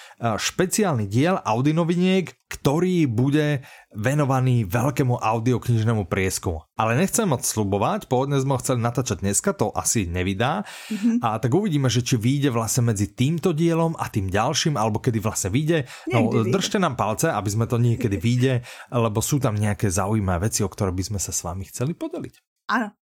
[0.40, 3.60] špeciálny diel Audinoviniek, ktorý bude
[3.92, 6.64] venovaný veľkému audioknižnému prieskumu.
[6.80, 10.64] Ale nechcem moc slubovať, pôvodne sme ho chceli natáčať dneska, to asi nevydá.
[10.64, 11.20] Mm-hmm.
[11.20, 15.20] A tak uvidíme, že či vyjde vlastne medzi týmto dielom a tým ďalším, alebo kedy
[15.20, 15.84] vlastne vyjde.
[16.08, 16.56] No, vyjde.
[16.56, 20.72] držte nám palce, aby sme to niekedy vyjde, lebo sú tam nejaké zaujímavé veci, o
[20.72, 22.64] ktoré by sme sa s vami chceli podeliť.
[22.72, 22.96] Áno,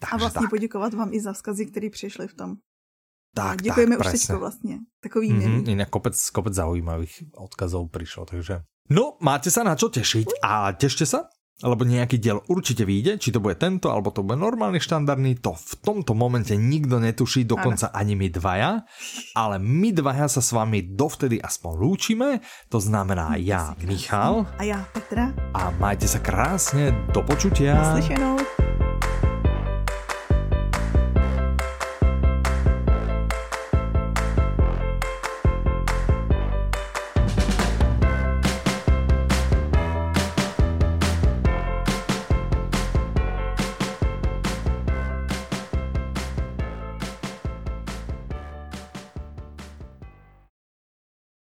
[0.00, 0.50] takže a vlastně tak.
[0.50, 2.56] poděkovat vám i za vzkazy, které přišly v tom.
[3.34, 4.78] Tak, a děkujeme tak, už teď vlastně.
[5.02, 8.66] Takový mm-hmm, Inak kopec, kopec zaujímavých odkazov prišlo, takže...
[8.90, 11.30] No, máte sa na čo tešiť a tešte sa,
[11.62, 15.54] lebo nejaký diel určite vyjde, či to bude tento, alebo to bude normálny štandardný, to
[15.54, 17.96] v tomto momente nikto netuší, dokonca ano.
[18.02, 18.70] ani my dvaja,
[19.38, 22.28] ale my dvaja sa s vami dovtedy aspoň lúčime,
[22.66, 24.50] to znamená ja, Michal.
[24.58, 25.30] A ja, Petra.
[25.54, 27.78] A majte sa krásne, do počutia.
[27.78, 28.59] Naslyšenou.